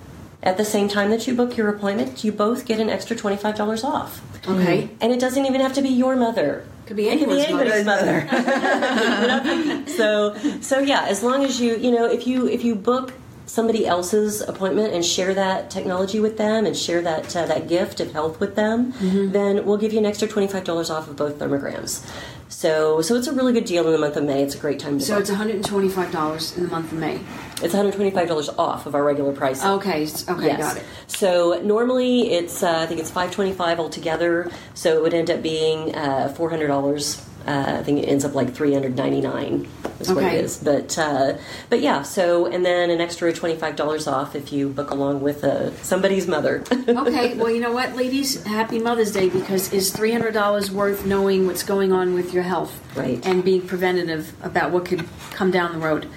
At 0.41 0.55
the 0.55 0.63
same 0.63 0.87
time 0.87 1.09
that 1.09 1.27
you 1.27 1.35
book 1.35 1.57
your 1.57 1.67
appointment, 1.67 2.23
you 2.23 2.31
both 2.31 2.65
get 2.65 2.79
an 2.79 2.89
extra 2.89 3.13
$25 3.13 3.83
off. 3.83 4.21
Okay. 4.47 4.87
And 5.01 5.11
it 5.11 5.19
doesn't 5.19 5.45
even 5.45 5.59
have 5.59 5.73
to 5.73 5.81
be 5.81 5.89
your 5.89 6.15
mother. 6.15 6.65
Could 6.89 6.97
be 6.97 7.07
It 7.07 7.19
could 7.19 7.29
be 7.29 7.39
anybody's 7.41 7.85
mother. 7.85 8.25
Know? 8.25 9.83
So, 9.99 10.33
so 10.59 10.79
yeah, 10.79 11.05
as 11.05 11.21
long 11.21 11.45
as 11.45 11.61
you, 11.61 11.75
you 11.77 11.91
know, 11.91 12.05
if 12.07 12.25
you 12.25 12.47
if 12.47 12.63
you 12.63 12.73
book 12.73 13.13
somebody 13.49 13.87
else's 13.87 14.41
appointment 14.41 14.93
and 14.93 15.03
share 15.03 15.33
that 15.33 15.71
technology 15.71 16.19
with 16.19 16.37
them 16.37 16.67
and 16.67 16.77
share 16.77 17.01
that 17.01 17.35
uh, 17.35 17.45
that 17.47 17.67
gift 17.67 17.99
of 17.99 18.11
health 18.13 18.39
with 18.39 18.55
them, 18.55 18.93
Mm-hmm. 18.93 19.31
then 19.31 19.65
we'll 19.65 19.77
give 19.77 19.91
you 19.91 19.99
an 19.99 20.05
extra 20.05 20.27
twenty 20.27 20.47
five 20.47 20.63
dollars 20.63 20.89
off 20.89 21.07
of 21.09 21.15
both 21.15 21.39
thermograms. 21.39 22.05
So, 22.51 23.01
so 23.01 23.15
it's 23.15 23.27
a 23.27 23.33
really 23.33 23.53
good 23.53 23.65
deal 23.65 23.85
in 23.85 23.91
the 23.91 23.97
month 23.99 24.17
of 24.17 24.23
May. 24.23 24.41
It's 24.43 24.55
a 24.55 24.57
great 24.57 24.79
time 24.79 24.97
to. 24.99 25.05
So 25.05 25.13
book. 25.13 25.21
it's 25.21 25.29
one 25.29 25.37
hundred 25.37 25.55
and 25.57 25.65
twenty-five 25.65 26.11
dollars 26.11 26.55
in 26.57 26.63
the 26.63 26.69
month 26.69 26.91
of 26.91 26.97
May. 26.99 27.19
it's 27.63 27.73
one 27.73 27.83
hundred 27.83 27.93
twenty 27.95 28.11
five 28.11 28.27
dollars 28.27 28.49
off 28.49 28.85
of 28.85 28.95
our 28.95 29.03
regular 29.03 29.33
price. 29.33 29.63
Okay. 29.63 30.03
Okay. 30.27 30.45
Yes. 30.45 30.59
Got 30.59 30.77
it. 30.77 30.83
So 31.07 31.61
normally 31.63 32.31
it's 32.31 32.61
uh, 32.63 32.79
I 32.79 32.85
think 32.87 32.99
it's 32.99 33.11
five 33.11 33.31
twenty 33.31 33.53
five 33.53 33.79
altogether. 33.79 34.51
So 34.73 34.95
it 34.95 35.01
would 35.03 35.13
end 35.13 35.29
up 35.31 35.41
being 35.41 35.95
uh, 35.95 36.29
four 36.29 36.49
hundred 36.49 36.67
dollars. 36.67 37.25
Uh, 37.49 37.79
I 37.79 37.83
think 37.83 38.03
it 38.03 38.05
ends 38.05 38.23
up 38.23 38.35
like 38.35 38.53
three 38.53 38.73
hundred 38.73 38.95
ninety 38.95 39.21
nine. 39.21 39.67
Is 39.99 40.13
what 40.13 40.23
it 40.23 40.33
is. 40.35 40.57
But 40.57 40.95
uh, 40.99 41.37
but 41.69 41.81
yeah. 41.81 42.03
So 42.03 42.45
and 42.45 42.63
then 42.63 42.91
an 42.91 43.01
extra 43.01 43.33
twenty 43.33 43.55
five 43.55 43.75
dollars 43.75 44.05
off 44.05 44.35
if 44.35 44.53
you 44.53 44.69
book 44.69 44.91
along 44.91 45.21
with 45.21 45.43
uh, 45.43 45.73
somebody's 45.81 46.27
mother. 46.27 46.63
Okay. 46.99 47.35
Well, 47.35 47.49
you 47.49 47.59
know 47.59 47.71
what, 47.71 47.95
ladies? 47.95 48.43
Happy 48.43 48.79
Mother's 48.79 49.11
Day 49.11 49.29
because 49.29 49.73
is 49.73 49.91
three 49.91 50.11
hundred 50.11 50.33
dollars 50.33 50.69
worth 50.69 51.05
knowing 51.05 51.47
what's 51.47 51.63
going 51.63 51.91
on 51.91 52.13
with 52.13 52.33
your 52.33 52.43
health, 52.43 52.79
Right. 52.95 53.25
And 53.25 53.43
being 53.43 53.65
preventative 53.65 54.33
about 54.43 54.71
what 54.71 54.85
could 54.85 55.05
come 55.31 55.49
down 55.49 55.71
the 55.73 55.79
road. 55.79 56.07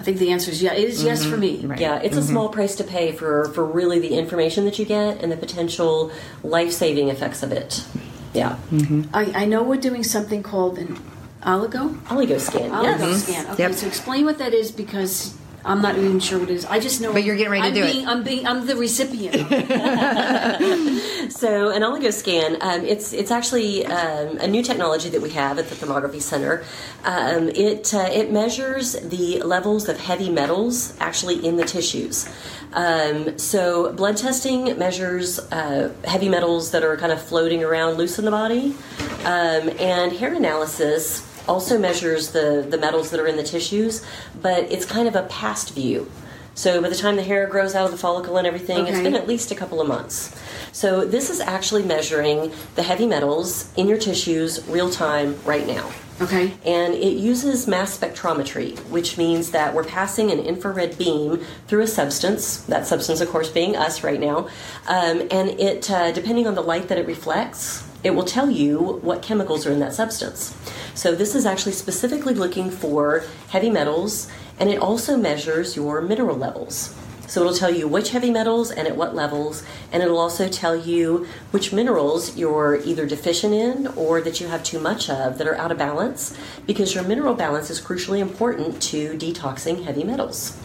I 0.00 0.04
think 0.04 0.18
the 0.18 0.32
answer 0.32 0.50
is 0.50 0.62
yeah. 0.62 0.72
It 0.72 0.88
is 0.88 1.04
yes 1.04 1.24
for 1.24 1.36
me. 1.36 1.64
Right. 1.64 1.78
yeah, 1.78 2.00
it's 2.00 2.16
a 2.16 2.22
small 2.22 2.48
price 2.48 2.76
to 2.76 2.84
pay 2.84 3.12
for 3.12 3.48
for 3.54 3.64
really 3.64 4.00
the 4.00 4.14
information 4.18 4.64
that 4.64 4.78
you 4.78 4.84
get 4.84 5.22
and 5.22 5.30
the 5.30 5.36
potential 5.36 6.10
life 6.42 6.72
saving 6.72 7.08
effects 7.08 7.42
of 7.42 7.52
it. 7.52 7.84
Yeah. 8.32 8.56
Mm-hmm. 8.70 9.14
I, 9.14 9.42
I 9.42 9.44
know 9.44 9.62
we're 9.62 9.76
doing 9.80 10.02
something 10.02 10.42
called 10.42 10.78
an 10.78 10.98
oligo. 11.42 11.94
Oligo 12.06 12.38
scan. 12.40 12.70
Oligo 12.70 12.98
yes. 13.10 13.24
scan. 13.24 13.44
Mm-hmm. 13.44 13.52
Okay, 13.52 13.62
Yep. 13.64 13.72
so 13.74 13.86
explain 13.86 14.24
what 14.24 14.38
that 14.38 14.54
is 14.54 14.72
because 14.72 15.36
I'm 15.64 15.82
not 15.82 15.96
even 15.96 16.18
sure 16.18 16.38
what 16.40 16.48
it 16.50 16.54
is. 16.54 16.64
I 16.64 16.80
just 16.80 17.00
know. 17.00 17.12
But 17.12 17.24
you're 17.24 17.36
getting 17.36 17.52
ready 17.52 17.62
to 17.62 17.68
I'm 17.68 17.74
do 17.92 17.98
it. 18.00 18.06
I'm 18.08 18.22
being. 18.24 18.46
I'm 18.46 18.66
the 18.66 18.76
recipient. 18.76 19.36
So 21.42 21.70
an 21.70 21.82
oligoscan, 21.82 22.62
um, 22.62 22.84
it's 22.84 23.12
it's 23.12 23.32
actually 23.32 23.84
um, 23.84 24.38
a 24.38 24.46
new 24.46 24.62
technology 24.62 25.08
that 25.08 25.20
we 25.20 25.30
have 25.30 25.58
at 25.58 25.68
the 25.68 25.74
Thermography 25.74 26.22
Center. 26.22 26.62
Um, 27.02 27.48
it 27.48 27.92
uh, 27.92 28.08
it 28.12 28.30
measures 28.30 28.92
the 28.92 29.42
levels 29.42 29.88
of 29.88 29.98
heavy 29.98 30.30
metals 30.30 30.96
actually 31.00 31.44
in 31.44 31.56
the 31.56 31.64
tissues. 31.64 32.28
Um, 32.74 33.36
so 33.40 33.92
blood 33.92 34.18
testing 34.18 34.78
measures 34.78 35.40
uh, 35.50 35.92
heavy 36.04 36.28
metals 36.28 36.70
that 36.70 36.84
are 36.84 36.96
kind 36.96 37.10
of 37.10 37.20
floating 37.20 37.64
around 37.64 37.94
loose 37.94 38.20
in 38.20 38.24
the 38.24 38.30
body, 38.30 38.76
um, 39.24 39.68
and 39.80 40.12
hair 40.12 40.32
analysis 40.34 41.26
also 41.48 41.76
measures 41.76 42.30
the 42.30 42.64
the 42.70 42.78
metals 42.78 43.10
that 43.10 43.18
are 43.18 43.26
in 43.26 43.36
the 43.36 43.42
tissues, 43.42 44.06
but 44.40 44.62
it's 44.70 44.84
kind 44.86 45.08
of 45.08 45.16
a 45.16 45.24
past 45.24 45.74
view. 45.74 46.08
So 46.54 46.82
by 46.82 46.88
the 46.88 46.94
time 46.94 47.16
the 47.16 47.22
hair 47.22 47.46
grows 47.46 47.74
out 47.74 47.86
of 47.86 47.90
the 47.92 47.98
follicle 47.98 48.36
and 48.36 48.46
everything, 48.46 48.86
it's 48.86 49.00
been 49.00 49.14
at 49.14 49.26
least 49.26 49.50
a 49.50 49.54
couple 49.54 49.80
of 49.80 49.88
months. 49.88 50.38
So 50.72 51.04
this 51.04 51.30
is 51.30 51.40
actually 51.40 51.82
measuring 51.82 52.52
the 52.74 52.82
heavy 52.82 53.06
metals 53.06 53.72
in 53.76 53.88
your 53.88 53.98
tissues 53.98 54.66
real 54.68 54.90
time 54.90 55.36
right 55.44 55.66
now. 55.66 55.90
okay. 56.20 56.52
And 56.64 56.94
it 56.94 57.16
uses 57.16 57.66
mass 57.66 57.96
spectrometry, 57.98 58.78
which 58.90 59.16
means 59.18 59.50
that 59.52 59.74
we're 59.74 59.84
passing 59.84 60.30
an 60.30 60.38
infrared 60.38 60.96
beam 60.98 61.42
through 61.66 61.82
a 61.82 61.86
substance, 61.86 62.58
that 62.64 62.86
substance, 62.86 63.20
of 63.20 63.28
course, 63.30 63.50
being 63.50 63.74
us 63.76 64.04
right 64.04 64.20
now. 64.20 64.48
Um, 64.86 65.22
and 65.30 65.50
it, 65.58 65.90
uh, 65.90 66.12
depending 66.12 66.46
on 66.46 66.54
the 66.54 66.62
light 66.62 66.88
that 66.88 66.98
it 66.98 67.06
reflects, 67.06 67.82
it 68.04 68.10
will 68.14 68.24
tell 68.24 68.50
you 68.50 69.00
what 69.02 69.22
chemicals 69.22 69.66
are 69.66 69.72
in 69.72 69.80
that 69.80 69.94
substance. 69.94 70.54
So 70.94 71.14
this 71.14 71.34
is 71.34 71.46
actually 71.46 71.72
specifically 71.72 72.34
looking 72.34 72.70
for 72.70 73.24
heavy 73.48 73.70
metals, 73.70 74.28
and 74.62 74.70
it 74.70 74.78
also 74.78 75.16
measures 75.16 75.74
your 75.74 76.00
mineral 76.00 76.36
levels. 76.36 76.94
So 77.26 77.40
it'll 77.40 77.52
tell 77.52 77.74
you 77.74 77.88
which 77.88 78.10
heavy 78.10 78.30
metals 78.30 78.70
and 78.70 78.86
at 78.86 78.96
what 78.96 79.12
levels, 79.12 79.64
and 79.90 80.04
it'll 80.04 80.18
also 80.18 80.48
tell 80.48 80.76
you 80.76 81.26
which 81.50 81.72
minerals 81.72 82.36
you're 82.36 82.76
either 82.84 83.04
deficient 83.04 83.54
in 83.54 83.88
or 83.88 84.20
that 84.20 84.40
you 84.40 84.46
have 84.46 84.62
too 84.62 84.78
much 84.78 85.10
of 85.10 85.38
that 85.38 85.48
are 85.48 85.56
out 85.56 85.72
of 85.72 85.78
balance, 85.78 86.38
because 86.64 86.94
your 86.94 87.02
mineral 87.02 87.34
balance 87.34 87.70
is 87.70 87.80
crucially 87.80 88.20
important 88.20 88.80
to 88.82 89.18
detoxing 89.18 89.82
heavy 89.82 90.04
metals. 90.04 90.56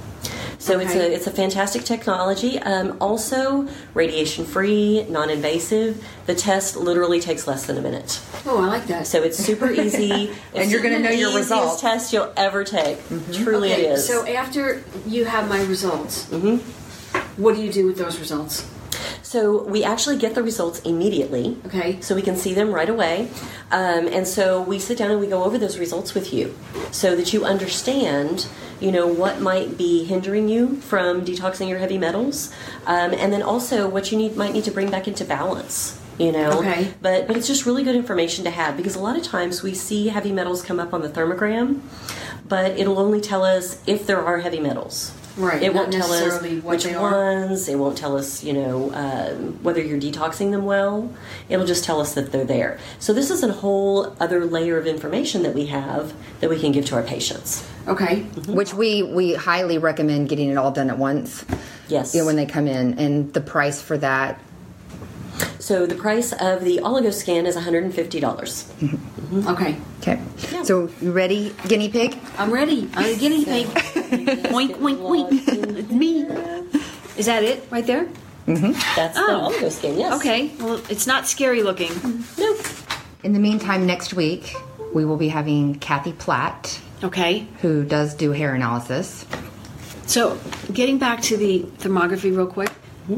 So 0.60 0.80
it's 0.80 0.96
a 0.96 1.14
it's 1.14 1.28
a 1.28 1.32
fantastic 1.32 1.84
technology. 1.84 2.58
Um, 2.60 2.98
also, 3.00 3.68
radiation 3.94 4.44
free, 4.46 5.06
non 5.08 5.30
invasive. 5.30 6.04
The 6.26 6.34
test 6.36 6.76
literally 6.76 7.20
takes 7.20 7.46
less 7.48 7.66
than 7.68 7.78
a 7.78 7.82
minute. 7.82 8.20
Oh, 8.46 8.64
I 8.64 8.68
like 8.68 8.88
that. 8.88 9.06
So 9.08 9.22
it's 9.22 9.38
super 9.38 9.72
easy. 9.84 10.32
And 10.56 10.72
you're 10.72 10.82
gonna 10.82 11.00
know 11.00 11.10
your 11.12 11.30
Easiest 11.30 11.52
results. 11.52 11.82
test 11.82 12.12
you'll 12.14 12.34
ever 12.36 12.64
take. 12.64 12.98
Truly, 13.32 13.72
okay, 13.72 13.86
it 13.86 13.92
is. 13.94 14.08
so 14.08 14.26
after 14.28 14.84
you 15.06 15.26
have 15.26 15.48
my 15.48 15.62
results, 15.66 16.26
Mm-hmm. 16.28 16.58
what 17.42 17.56
do 17.56 17.62
you 17.62 17.72
do 17.72 17.86
with 17.86 17.98
those 17.98 18.20
results? 18.20 18.68
So 19.22 19.64
we 19.64 19.84
actually 19.84 20.18
get 20.18 20.36
the 20.36 20.42
results 20.42 20.80
immediately. 20.80 21.58
Okay. 21.68 22.00
So 22.02 22.16
we 22.16 22.22
can 22.22 22.36
see 22.38 22.54
them 22.54 22.72
right 22.72 22.90
away. 22.90 23.30
Um, 23.72 24.08
and 24.08 24.26
so 24.26 24.62
we 24.62 24.80
sit 24.80 24.98
down 24.98 25.12
and 25.12 25.20
we 25.20 25.28
go 25.28 25.44
over 25.44 25.58
those 25.58 25.78
results 25.78 26.14
with 26.14 26.34
you 26.34 26.58
so 26.92 27.16
that 27.16 27.34
you 27.34 27.44
understand, 27.44 28.48
you 28.80 28.92
know, 28.92 29.08
what 29.08 29.40
might 29.42 29.78
be 29.78 30.04
hindering 30.04 30.48
you 30.50 30.76
from 30.82 31.26
detoxing 31.26 31.68
your 31.70 31.80
heavy 31.80 31.98
metals. 31.98 32.54
Um, 32.86 33.14
and 33.14 33.32
then 33.34 33.42
also 33.42 33.88
what 33.90 34.12
you 34.12 34.18
need 34.18 34.36
might 34.36 34.54
need 34.54 34.64
to 34.66 34.72
bring 34.72 34.90
back 34.92 35.08
into 35.08 35.26
balance. 35.26 36.00
You 36.20 36.32
know, 36.32 36.60
Okay. 36.60 36.94
but 37.00 37.28
but 37.28 37.38
it's 37.38 37.46
just 37.48 37.68
really 37.68 37.84
good 37.84 37.96
information 37.96 38.44
to 38.46 38.50
have 38.50 38.76
because 38.76 38.96
a 38.96 39.00
lot 39.00 39.16
of 39.16 39.22
times 39.24 39.62
we 39.62 39.76
see 39.76 40.08
heavy 40.08 40.32
metals 40.32 40.64
come 40.64 40.80
up 40.80 40.92
on 40.92 41.04
the 41.04 41.10
thermogram, 41.10 41.82
but 42.48 42.72
it'll 42.80 42.98
only 42.98 43.22
tell 43.22 43.46
us 43.46 43.78
if 43.86 44.08
there 44.08 44.26
are 44.26 44.40
heavy 44.40 44.60
metals. 44.60 45.12
Right, 45.38 45.62
It 45.62 45.74
won't 45.74 45.94
tell 45.94 46.12
us 46.12 46.42
which 46.64 46.84
they 46.84 46.96
are. 46.96 47.12
ones. 47.12 47.70
It 47.70 47.76
won't 47.78 47.98
tell 47.98 48.18
us, 48.18 48.44
you 48.44 48.54
know, 48.54 48.92
um, 48.94 49.60
whether 49.64 49.82
you're 49.82 50.00
detoxing 50.00 50.52
them 50.52 50.66
well. 50.66 51.14
It'll 51.48 51.66
just 51.66 51.84
tell 51.84 52.02
us 52.02 52.16
that 52.16 52.32
they're 52.32 52.44
there. 52.44 52.80
So 53.00 53.14
this 53.14 53.30
is 53.30 53.44
a 53.44 53.52
whole 53.54 54.16
other 54.20 54.46
layer 54.46 54.78
of 54.78 54.88
information 54.88 55.44
that 55.44 55.54
we 55.54 55.68
have 55.68 56.14
that 56.40 56.50
we 56.50 56.60
can 56.60 56.72
give 56.72 56.86
to 56.88 56.96
our 56.96 57.04
patients. 57.04 57.68
Okay. 57.88 58.22
which 58.48 58.74
we 58.74 59.04
we 59.04 59.34
highly 59.36 59.78
recommend 59.78 60.28
getting 60.28 60.50
it 60.50 60.58
all 60.58 60.72
done 60.72 60.90
at 60.90 60.98
once. 60.98 61.46
Yes. 61.88 62.14
You 62.14 62.22
know, 62.22 62.26
when 62.26 62.36
they 62.36 62.46
come 62.46 62.68
in, 62.68 62.98
and 63.00 63.34
the 63.34 63.40
price 63.40 63.82
for 63.82 63.98
that 64.00 64.42
so 65.68 65.86
the 65.86 65.96
price 65.96 66.32
of 66.32 66.64
the 66.64 66.78
oligo 66.78 67.12
scan 67.12 67.46
is 67.46 67.58
$150. 67.58 67.92
Mm-hmm. 67.92 69.48
Okay. 69.50 69.76
Okay. 70.00 70.18
So 70.64 70.90
you 71.02 71.12
ready, 71.12 71.54
guinea 71.68 71.90
pig? 71.90 72.18
I'm 72.38 72.52
ready. 72.52 72.90
I'm 72.94 73.14
a 73.14 73.18
guinea 73.18 73.44
pig. 73.44 73.68
wink, 74.54 74.80
wink, 74.80 75.00
wink. 75.02 75.28
It's 75.46 75.92
me. 75.92 76.22
Is 77.18 77.26
that 77.26 77.44
it 77.44 77.68
right 77.70 77.86
there? 77.86 78.06
Mm-hmm. 78.48 78.72
That's 78.96 79.18
Oh. 79.20 79.28
the 79.52 79.58
oligo 79.58 79.70
scan, 79.70 79.98
yes. 80.00 80.14
Okay. 80.22 80.52
Well, 80.62 80.80
it's 80.90 81.06
not 81.06 81.28
scary 81.28 81.64
looking. 81.64 81.90
Mm-hmm. 81.92 82.42
Nope. 82.42 82.66
In 83.26 83.34
the 83.34 83.40
meantime, 83.40 83.86
next 83.86 84.14
week 84.14 84.56
we 84.94 85.04
will 85.04 85.18
be 85.18 85.28
having 85.28 85.76
Kathy 85.80 86.14
Platt, 86.14 86.80
Okay. 87.04 87.46
who 87.62 87.84
does 87.84 88.14
do 88.14 88.32
hair 88.32 88.56
analysis. 88.56 89.26
So, 90.06 90.40
getting 90.72 90.98
back 90.98 91.22
to 91.24 91.36
the 91.36 91.64
thermography 91.80 92.32
real 92.34 92.48
quick, 92.48 92.72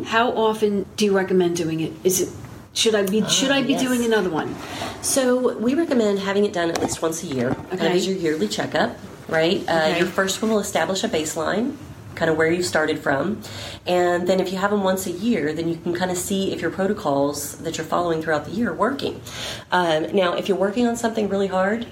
how 0.06 0.32
often 0.32 0.86
do 0.96 1.06
you 1.06 1.16
recommend 1.16 1.56
doing 1.56 1.80
it? 1.80 1.94
Is 2.04 2.22
it 2.22 2.30
should 2.74 2.96
I 2.96 3.04
be 3.04 3.28
should 3.28 3.52
I 3.52 3.64
be 3.64 3.74
yes. 3.74 3.82
doing 3.82 4.06
another 4.06 4.30
one? 4.30 4.56
So 5.02 5.58
we 5.58 5.74
recommend 5.74 6.20
having 6.20 6.46
it 6.46 6.54
done 6.54 6.70
at 6.70 6.82
least 6.82 7.02
once 7.02 7.24
a 7.24 7.28
year. 7.28 7.54
Kind 7.56 7.74
Okay. 7.74 7.88
of 7.88 7.94
as 7.94 8.08
your 8.08 8.18
yearly 8.18 8.48
checkup, 8.48 8.98
right? 9.28 9.68
Uh, 9.68 9.96
your 9.98 10.08
first 10.08 10.42
one 10.42 10.52
will 10.52 10.60
establish 10.60 11.04
a 11.04 11.10
baseline, 11.10 11.76
kind 12.16 12.30
of 12.30 12.38
where 12.38 12.52
you 12.52 12.62
started 12.62 13.00
from, 13.00 13.42
and 13.88 14.28
then 14.28 14.40
if 14.40 14.52
you 14.52 14.58
have 14.60 14.72
them 14.72 14.84
once 14.84 15.08
a 15.08 15.12
year, 15.12 15.52
then 15.54 15.68
you 15.68 15.78
can 15.78 15.94
kind 15.96 16.12
of 16.12 16.18
see 16.18 16.54
if 16.54 16.62
your 16.62 16.72
protocols 16.72 17.58
that 17.60 17.78
you're 17.78 17.88
following 17.88 18.22
throughout 18.22 18.46
the 18.46 18.52
year 18.52 18.70
are 18.70 18.76
working. 18.76 19.20
Um, 19.72 20.16
now, 20.16 20.34
if 20.34 20.48
you're 20.48 20.58
working 20.58 20.86
on 20.88 20.96
something 20.96 21.28
really 21.30 21.48
hard. 21.48 21.88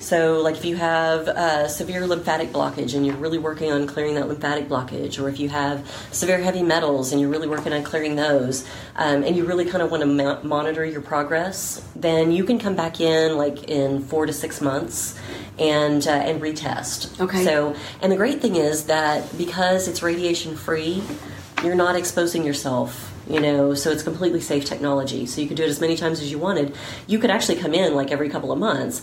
So, 0.00 0.40
like 0.40 0.56
if 0.56 0.64
you 0.64 0.76
have 0.76 1.28
uh, 1.28 1.68
severe 1.68 2.06
lymphatic 2.06 2.52
blockage 2.52 2.94
and 2.94 3.06
you're 3.06 3.16
really 3.16 3.38
working 3.38 3.70
on 3.70 3.86
clearing 3.86 4.14
that 4.14 4.28
lymphatic 4.28 4.66
blockage, 4.66 5.22
or 5.22 5.28
if 5.28 5.38
you 5.38 5.50
have 5.50 5.86
severe 6.10 6.38
heavy 6.38 6.62
metals 6.62 7.12
and 7.12 7.20
you're 7.20 7.30
really 7.30 7.48
working 7.48 7.72
on 7.74 7.82
clearing 7.82 8.16
those, 8.16 8.66
um, 8.96 9.22
and 9.22 9.36
you 9.36 9.44
really 9.44 9.66
kind 9.66 9.82
of 9.82 9.90
want 9.90 10.00
to 10.00 10.06
mo- 10.06 10.40
monitor 10.42 10.84
your 10.86 11.02
progress, 11.02 11.86
then 11.94 12.32
you 12.32 12.44
can 12.44 12.58
come 12.58 12.74
back 12.74 13.00
in 13.00 13.36
like 13.36 13.64
in 13.64 14.02
four 14.02 14.24
to 14.24 14.32
six 14.32 14.62
months 14.62 15.18
and 15.58 16.06
uh, 16.06 16.12
and 16.12 16.40
retest. 16.40 17.20
Okay. 17.20 17.44
So, 17.44 17.76
and 18.00 18.10
the 18.10 18.16
great 18.16 18.40
thing 18.40 18.56
is 18.56 18.86
that 18.86 19.36
because 19.36 19.86
it's 19.86 20.02
radiation 20.02 20.56
free, 20.56 21.02
you're 21.62 21.74
not 21.74 21.94
exposing 21.94 22.44
yourself. 22.44 23.08
You 23.28 23.38
know, 23.38 23.74
so 23.74 23.92
it's 23.92 24.02
completely 24.02 24.40
safe 24.40 24.64
technology. 24.64 25.24
So 25.26 25.40
you 25.40 25.46
could 25.46 25.56
do 25.56 25.62
it 25.62 25.68
as 25.68 25.80
many 25.80 25.96
times 25.96 26.20
as 26.20 26.32
you 26.32 26.38
wanted. 26.40 26.74
You 27.06 27.20
could 27.20 27.30
actually 27.30 27.58
come 27.58 27.74
in 27.74 27.94
like 27.94 28.10
every 28.10 28.28
couple 28.28 28.50
of 28.50 28.58
months. 28.58 29.02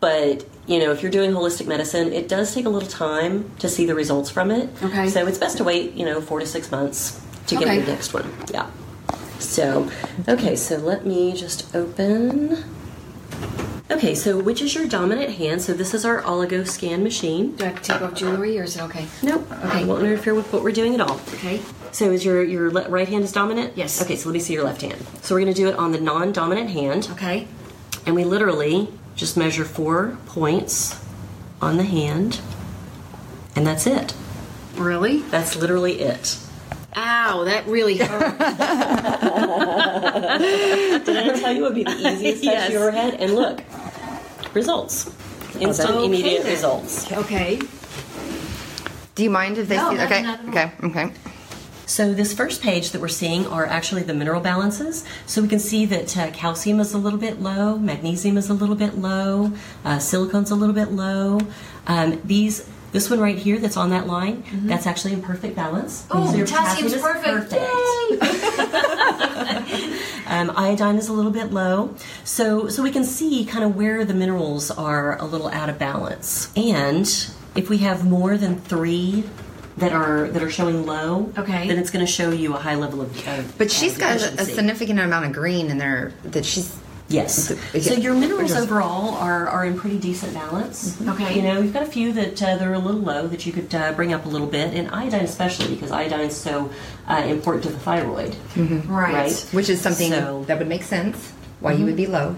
But, 0.00 0.44
you 0.66 0.78
know, 0.78 0.92
if 0.92 1.02
you're 1.02 1.10
doing 1.10 1.32
holistic 1.32 1.66
medicine, 1.66 2.12
it 2.12 2.28
does 2.28 2.54
take 2.54 2.66
a 2.66 2.68
little 2.68 2.88
time 2.88 3.50
to 3.60 3.68
see 3.68 3.86
the 3.86 3.94
results 3.94 4.30
from 4.30 4.50
it. 4.50 4.68
Okay. 4.82 5.08
So 5.08 5.26
it's 5.26 5.38
best 5.38 5.56
to 5.58 5.64
wait, 5.64 5.94
you 5.94 6.04
know, 6.04 6.20
four 6.20 6.40
to 6.40 6.46
six 6.46 6.70
months 6.70 7.20
to 7.46 7.54
get 7.56 7.64
Okay. 7.64 7.76
your 7.78 7.86
next 7.86 8.12
one. 8.12 8.30
Yeah. 8.52 8.68
So, 9.38 9.90
okay, 10.28 10.56
so 10.56 10.76
let 10.76 11.06
me 11.06 11.32
just 11.34 11.74
open. 11.74 12.64
Okay, 13.90 14.14
so 14.14 14.38
which 14.38 14.60
is 14.60 14.74
your 14.74 14.86
dominant 14.88 15.30
hand? 15.36 15.62
So 15.62 15.72
this 15.72 15.94
is 15.94 16.04
our 16.04 16.20
oligo 16.22 16.66
scan 16.66 17.02
machine. 17.02 17.54
Do 17.56 17.64
I 17.64 17.68
have 17.68 17.82
to 17.82 17.92
take 17.92 18.02
off 18.02 18.14
jewelry 18.14 18.58
or 18.58 18.64
is 18.64 18.76
it 18.76 18.82
okay? 18.82 19.06
Nope. 19.22 19.46
Okay. 19.50 19.80
I 19.80 19.84
won't 19.84 20.02
interfere 20.04 20.34
with 20.34 20.52
what 20.52 20.62
we're 20.64 20.72
doing 20.72 20.94
at 20.94 21.00
all. 21.00 21.20
Okay. 21.34 21.62
So 21.92 22.10
is 22.10 22.24
your 22.24 22.42
your 22.42 22.70
le- 22.70 22.88
right 22.88 23.08
hand 23.08 23.24
is 23.24 23.32
dominant? 23.32 23.74
Yes. 23.76 24.02
Okay, 24.02 24.16
so 24.16 24.28
let 24.28 24.34
me 24.34 24.40
see 24.40 24.54
your 24.54 24.64
left 24.64 24.82
hand. 24.82 24.96
So 25.22 25.34
we're 25.34 25.42
going 25.42 25.54
to 25.54 25.58
do 25.58 25.68
it 25.68 25.76
on 25.76 25.92
the 25.92 26.00
non-dominant 26.00 26.70
hand, 26.70 27.08
Okay. 27.12 27.46
and 28.04 28.14
we 28.16 28.24
literally 28.24 28.88
just 29.16 29.36
measure 29.36 29.64
four 29.64 30.16
points 30.26 31.00
on 31.60 31.76
the 31.78 31.84
hand, 31.84 32.40
and 33.56 33.66
that's 33.66 33.86
it. 33.86 34.14
Really? 34.76 35.22
That's 35.22 35.56
literally 35.56 36.00
it. 36.00 36.38
Ow, 36.98 37.44
that 37.44 37.66
really 37.66 37.98
hurt. 37.98 38.38
Did 41.04 41.16
I 41.16 41.38
tell 41.40 41.52
you 41.52 41.64
it 41.64 41.68
would 41.68 41.74
be 41.74 41.84
the 41.84 41.90
easiest 42.12 42.44
touch 42.44 42.52
Yes. 42.54 42.70
you 42.70 42.78
ever 42.78 42.90
had? 42.90 43.14
And 43.14 43.34
look, 43.34 43.62
results. 44.54 45.06
Instant, 45.60 45.90
Okay 45.90 46.04
immediate 46.06 46.42
then. 46.42 46.52
results. 46.52 47.10
okay. 47.12 47.58
Do 49.14 49.22
you 49.22 49.30
mind 49.30 49.58
if 49.58 49.68
they 49.68 49.76
No, 49.76 49.90
see? 49.90 50.00
Okay. 50.00 50.22
not 50.22 50.40
at 50.40 50.44
all. 50.44 50.50
Okay. 50.50 50.72
Okay. 50.84 51.12
So 51.86 52.12
this 52.12 52.34
first 52.34 52.62
page 52.62 52.90
that 52.90 53.00
we're 53.00 53.06
seeing 53.08 53.46
are 53.46 53.64
actually 53.64 54.02
the 54.02 54.12
mineral 54.12 54.40
balances. 54.40 55.04
So 55.24 55.40
we 55.40 55.46
can 55.48 55.60
see 55.60 55.86
that 55.86 56.16
uh, 56.16 56.30
calcium 56.32 56.80
is 56.80 56.92
a 56.92 56.98
little 56.98 57.18
bit 57.18 57.40
low, 57.40 57.78
magnesium 57.78 58.36
is 58.36 58.50
a 58.50 58.54
little 58.54 58.74
bit 58.74 58.98
low, 58.98 59.52
uh, 59.84 59.98
silicone's 59.98 60.50
a 60.50 60.56
little 60.56 60.74
bit 60.74 60.90
low. 60.90 61.40
Um, 61.86 62.20
these, 62.24 62.68
this 62.90 63.08
one 63.08 63.20
right 63.20 63.38
here 63.38 63.58
that's 63.58 63.76
on 63.76 63.90
that 63.90 64.08
line, 64.08 64.42
that's 64.64 64.86
actually 64.86 65.12
in 65.12 65.22
perfect 65.22 65.54
balance. 65.54 66.04
Oh, 66.10 66.34
your 66.34 66.46
potassium's 66.46 66.94
potassium 66.94 67.42
is 67.42 67.48
perfect. 67.48 67.52
um, 70.26 70.50
iodine 70.56 70.96
is 70.96 71.08
a 71.08 71.12
little 71.12 71.30
bit 71.30 71.52
low, 71.52 71.94
so 72.24 72.68
so 72.68 72.82
we 72.82 72.90
can 72.90 73.04
see 73.04 73.44
kind 73.44 73.64
of 73.64 73.76
where 73.76 74.04
the 74.04 74.14
minerals 74.14 74.70
are 74.72 75.18
a 75.18 75.24
little 75.24 75.48
out 75.48 75.68
of 75.68 75.78
balance. 75.78 76.50
And 76.56 77.06
if 77.54 77.68
we 77.68 77.78
have 77.78 78.04
more 78.04 78.36
than 78.36 78.56
three 78.60 79.24
that 79.78 79.92
are 79.92 80.28
that 80.28 80.42
are 80.42 80.50
showing 80.50 80.86
low, 80.86 81.32
Okay. 81.36 81.68
then 81.68 81.78
it's 81.78 81.90
going 81.90 82.04
to 82.04 82.10
show 82.10 82.30
you 82.30 82.54
a 82.54 82.58
high 82.58 82.74
level 82.76 83.00
of. 83.02 83.28
of 83.28 83.58
But 83.58 83.70
she's 83.70 83.94
of 83.94 84.00
got 84.00 84.22
a, 84.22 84.40
a 84.40 84.44
significant 84.44 84.98
amount 85.00 85.26
of 85.26 85.32
green 85.32 85.70
in 85.70 85.78
there 85.78 86.12
that 86.24 86.44
she's. 86.44 86.74
Yes. 87.08 87.54
So 87.84 87.94
your 87.94 88.14
minerals 88.14 88.50
overall 88.52 89.14
are, 89.14 89.46
are 89.46 89.64
in 89.64 89.78
pretty 89.78 89.96
decent 89.96 90.34
balance. 90.34 91.00
Okay. 91.00 91.36
You 91.36 91.42
know, 91.42 91.60
you've 91.60 91.72
got 91.72 91.84
a 91.84 91.86
few 91.86 92.12
that 92.14 92.42
uh, 92.42 92.56
that 92.56 92.66
are 92.66 92.74
a 92.74 92.80
little 92.80 93.00
low 93.00 93.28
that 93.28 93.46
you 93.46 93.52
could 93.52 93.72
uh, 93.72 93.92
bring 93.92 94.12
up 94.12 94.24
a 94.24 94.28
little 94.28 94.48
bit, 94.48 94.74
and 94.74 94.90
iodine 94.90 95.20
especially 95.24 95.72
because 95.72 95.92
iodine 95.92 96.26
is 96.26 96.36
so 96.36 96.68
uh, 97.06 97.22
important 97.28 97.62
to 97.62 97.70
the 97.70 97.78
thyroid. 97.78 98.34
Right. 98.56 99.14
Right. 99.14 99.46
Which 99.52 99.68
is 99.68 99.80
something 99.80 100.10
So- 100.10 100.44
that 100.48 100.58
would 100.58 100.66
make 100.66 100.82
sense 100.82 101.32
why 101.60 101.74
you 101.74 101.84
would 101.84 101.96
be 101.96 102.06
low. 102.06 102.34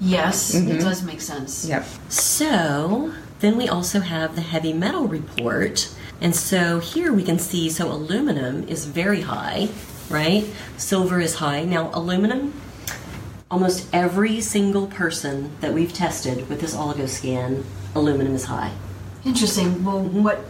Yes, 0.00 0.54
it 0.54 0.80
does 0.80 1.02
make 1.02 1.20
sense. 1.22 1.64
Yep. 1.66 1.86
So 2.10 3.12
then 3.40 3.56
we 3.56 3.68
also 3.68 4.00
have 4.00 4.34
the 4.34 4.42
heavy 4.42 4.72
metal 4.72 5.06
report. 5.06 5.88
And 6.22 6.36
so 6.36 6.78
here 6.78 7.12
we 7.12 7.24
can 7.24 7.40
see 7.40 7.68
so 7.68 7.90
aluminum 7.90 8.68
is 8.68 8.84
very 8.84 9.22
high, 9.22 9.70
right? 10.08 10.46
Silver 10.76 11.18
is 11.18 11.34
high. 11.34 11.64
Now, 11.64 11.90
aluminum, 11.92 12.54
almost 13.50 13.88
every 13.92 14.40
single 14.40 14.86
person 14.86 15.50
that 15.60 15.72
we've 15.74 15.92
tested 15.92 16.48
with 16.48 16.60
this 16.60 16.76
oligoscan, 16.76 17.64
aluminum 17.96 18.36
is 18.36 18.44
high. 18.44 18.70
Interesting. 19.24 19.84
Well, 19.84 20.04
what? 20.04 20.44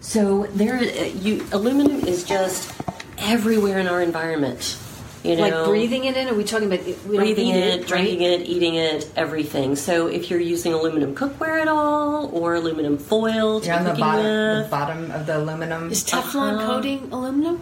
So 0.00 0.46
there, 0.54 0.76
uh, 0.76 1.06
you 1.06 1.44
aluminum 1.50 2.06
is 2.06 2.22
just 2.22 2.72
everywhere 3.18 3.80
in 3.80 3.88
our 3.88 4.00
environment. 4.00 4.78
You 5.22 5.36
know, 5.36 5.42
Like 5.42 5.64
breathing 5.66 6.04
it 6.04 6.16
in? 6.16 6.28
Are 6.28 6.34
we 6.34 6.44
talking 6.44 6.72
about 6.72 6.86
we 7.06 7.16
breathing 7.18 7.48
eat 7.48 7.54
it, 7.56 7.78
right? 7.80 7.86
drinking 7.86 8.22
it, 8.22 8.40
eating 8.48 8.74
it, 8.76 9.10
everything. 9.16 9.76
So 9.76 10.06
if 10.06 10.30
you're 10.30 10.40
using 10.40 10.72
aluminum 10.72 11.14
cookware 11.14 11.60
at 11.60 11.68
all, 11.68 12.30
or 12.34 12.54
aluminum 12.54 12.96
foil 12.96 13.60
to 13.60 13.66
You're 13.66 13.76
on 13.76 13.84
the 13.84 13.90
cooking 13.90 14.00
bottom, 14.04 14.62
the 14.62 14.68
bottom 14.70 15.10
of 15.10 15.26
the 15.26 15.36
aluminum. 15.38 15.90
Is 15.90 16.04
Teflon 16.04 16.54
Uh-huh. 16.56 16.66
coating 16.66 17.08
aluminum? 17.12 17.60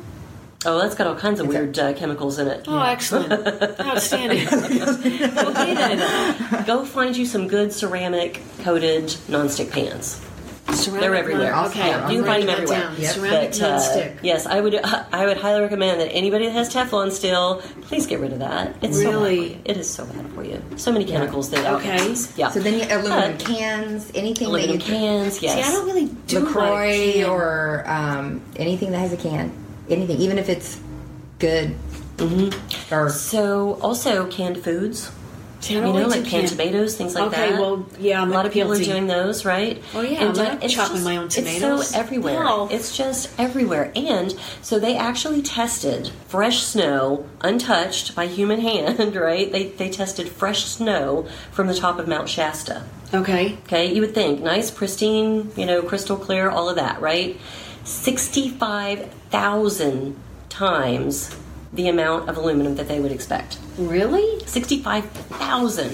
oh, 0.67 0.79
that's 0.79 0.95
got 0.95 1.07
all 1.09 1.17
kinds 1.17 1.41
of 1.41 1.47
It's 1.47 1.55
weird 1.55 1.79
uh, 1.79 1.93
chemicals 1.95 2.39
in 2.39 2.47
it. 2.47 2.65
Oh, 2.69 2.79
excellent. 2.81 3.33
Outstanding. 3.81 4.47
okay 4.47 5.75
then. 5.75 6.65
Go 6.65 6.85
find 6.85 7.17
you 7.17 7.27
some 7.27 7.49
good 7.49 7.73
ceramic 7.73 8.41
coated 8.63 9.05
nonstick 9.29 9.71
pans. 9.73 10.21
Ceramic 10.73 11.01
They're 11.01 11.15
everywhere. 11.15 11.51
non- 11.53 11.67
Okay, 11.67 11.89
Yeah, 11.89 12.11
you 12.11 12.19
can 12.19 12.27
find 12.27 12.43
them 12.43 12.51
everywhere. 12.51 12.91
Yep. 12.99 13.15
Ceramic 13.15 13.51
But, 13.53 13.63
uh, 13.63 14.09
yes, 14.23 14.47
I 14.47 14.61
would. 14.61 14.75
I 14.85 15.25
would 15.27 15.39
highly 15.39 15.61
recommend 15.63 16.01
that 16.01 16.11
anybody 16.13 16.47
that 16.47 16.53
has 16.53 16.73
Teflon 16.73 17.11
still, 17.11 17.63
please 17.83 18.07
get 18.07 18.21
rid 18.21 18.33
of 18.33 18.41
that. 18.41 18.75
It's 18.83 19.01
so 19.01 19.11
Really? 19.11 19.49
you. 19.55 19.59
it 19.65 19.77
is 19.79 19.89
so 19.89 20.05
bad 20.05 20.27
for 20.35 20.45
you. 20.45 20.63
So 20.77 20.93
many 20.93 21.05
chemicals 21.05 21.51
that 21.51 21.67
Okay. 21.75 22.15
Yeah. 22.37 22.51
So 22.51 22.61
then 22.61 22.75
you 22.75 22.85
aluminum 22.85 23.35
Uh, 23.35 23.37
cans, 23.39 24.11
anything 24.15 24.49
aluminum 24.49 24.79
that 24.79 24.87
you 24.89 24.95
cans. 24.95 25.43
Yes. 25.43 25.55
See, 25.55 25.63
I 25.63 25.73
don't 25.73 25.87
really 25.87 26.07
do 26.27 26.41
LaCroix 26.41 27.15
like 27.23 27.29
or 27.29 27.85
um, 27.87 28.43
anything 28.57 28.91
that 28.93 28.99
has 28.99 29.13
a 29.13 29.17
can, 29.17 29.51
anything, 29.89 30.19
even 30.19 30.39
if 30.39 30.49
it's 30.49 30.79
good. 31.39 31.75
Mm-hmm. 32.19 32.95
Or 32.95 33.09
So 33.11 33.79
also 33.81 34.27
canned 34.27 34.59
foods. 34.63 35.11
You 35.63 35.81
know, 35.81 35.91
like 35.93 36.25
canned 36.25 36.27
can- 36.27 36.47
tomatoes, 36.49 36.97
things 36.97 37.15
like 37.15 37.25
Okay, 37.25 37.37
that. 37.37 37.49
Okay, 37.53 37.61
well, 37.61 37.87
yeah, 37.99 38.23
I'm 38.23 38.31
a 38.31 38.35
lot 38.35 38.47
of 38.47 38.53
people 38.53 38.73
are 38.73 38.79
doing 38.79 39.07
those, 39.09 39.45
right? 39.45 39.83
Oh, 39.95 40.01
yeah, 40.01 40.25
and 40.25 40.39
I'm 40.39 40.59
not 40.61 40.69
chopping 40.69 40.95
just- 40.97 41.05
my 41.05 41.17
own 41.17 41.29
tomatoes. 41.29 41.81
It's 41.81 41.91
so 41.91 41.99
everywhere. 41.99 42.45
No. 42.45 42.69
It's 42.71 42.97
just 42.97 43.29
everywhere, 43.39 43.91
and 43.97 44.35
so 44.63 44.79
they 44.79 44.97
actually 44.97 45.43
tested 45.43 46.11
fresh 46.29 46.63
snow, 46.63 47.27
untouched 47.41 48.15
by 48.15 48.27
human 48.27 48.61
hand. 48.71 49.17
Right? 49.17 49.51
They 49.51 49.67
they 49.69 49.91
tested 49.91 50.29
fresh 50.29 50.65
snow 50.65 51.27
from 51.51 51.67
the 51.67 51.75
top 51.75 51.99
of 51.99 52.07
Mount 52.09 52.29
Shasta. 52.29 52.85
Okay. 53.13 53.59
Okay, 53.65 53.93
you 53.93 54.01
would 54.03 54.15
think 54.15 54.41
nice, 54.41 54.71
pristine, 54.71 55.51
you 55.57 55.67
know, 55.67 55.83
crystal 55.83 56.17
clear, 56.17 56.49
all 56.51 56.69
of 56.69 56.77
that, 56.77 57.01
right? 57.01 57.37
65,000 57.85 60.15
times 60.51 61.35
the 61.73 61.89
amount 61.89 62.29
of 62.29 62.37
aluminum 62.37 62.75
that 62.77 62.89
they 62.89 63.01
would 63.01 63.13
expect. 63.13 63.59
Really? 63.79 64.41
65,000. 64.47 65.91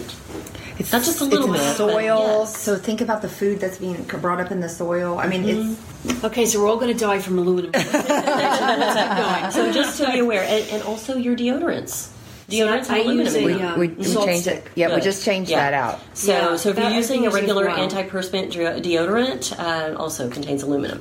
it's 0.78 0.92
not 0.92 1.02
just 1.02 1.20
a 1.20 1.24
little 1.24 1.52
it's 1.54 1.62
in 1.62 1.68
bit, 1.70 1.78
but 1.78 1.92
soil. 1.92 2.40
yes. 2.40 2.56
So 2.56 2.76
think 2.76 3.00
about 3.00 3.22
the 3.22 3.28
food 3.28 3.60
that's 3.60 3.78
being 3.78 4.02
brought 4.04 4.40
up 4.40 4.50
in 4.50 4.60
the 4.60 4.68
soil. 4.68 5.18
I 5.18 5.26
mean, 5.26 5.44
Mm-hmm. 5.44 6.26
Okay, 6.26 6.44
so 6.44 6.60
we're 6.62 6.68
all 6.68 6.76
going 6.76 6.92
to 6.92 6.98
die 6.98 7.18
from 7.18 7.38
aluminum. 7.38 7.70
Let's 7.72 7.90
keep 7.92 9.16
going. 9.16 9.50
So 9.52 9.72
just 9.72 9.96
to 9.98 10.12
be 10.12 10.18
aware, 10.18 10.42
and, 10.42 10.68
and 10.70 10.82
also 10.82 11.16
your 11.16 11.34
deodorants. 11.34 12.10
Deodorants 12.50 12.90
I 12.90 12.98
aluminum 12.98 13.24
use 13.24 13.34
a, 13.36 13.46
them. 13.46 13.72
um, 13.72 13.80
we, 13.80 13.88
we 13.88 14.04
changed 14.04 14.42
stick. 14.42 14.64
it. 14.66 14.70
Yeah, 14.74 14.94
we 14.94 15.00
just 15.00 15.24
changed 15.24 15.50
Yeah. 15.50 15.70
that 15.70 15.72
out. 15.72 16.00
So, 16.14 16.32
Yeah, 16.32 16.56
so 16.56 16.68
if 16.68 16.78
you're 16.78 16.90
using 16.90 17.26
a 17.26 17.30
regular 17.30 17.66
antiperspirant 17.68 18.52
deodorant, 18.84 19.58
uh, 19.58 19.96
also 19.96 20.28
contains 20.28 20.62
aluminum. 20.62 21.00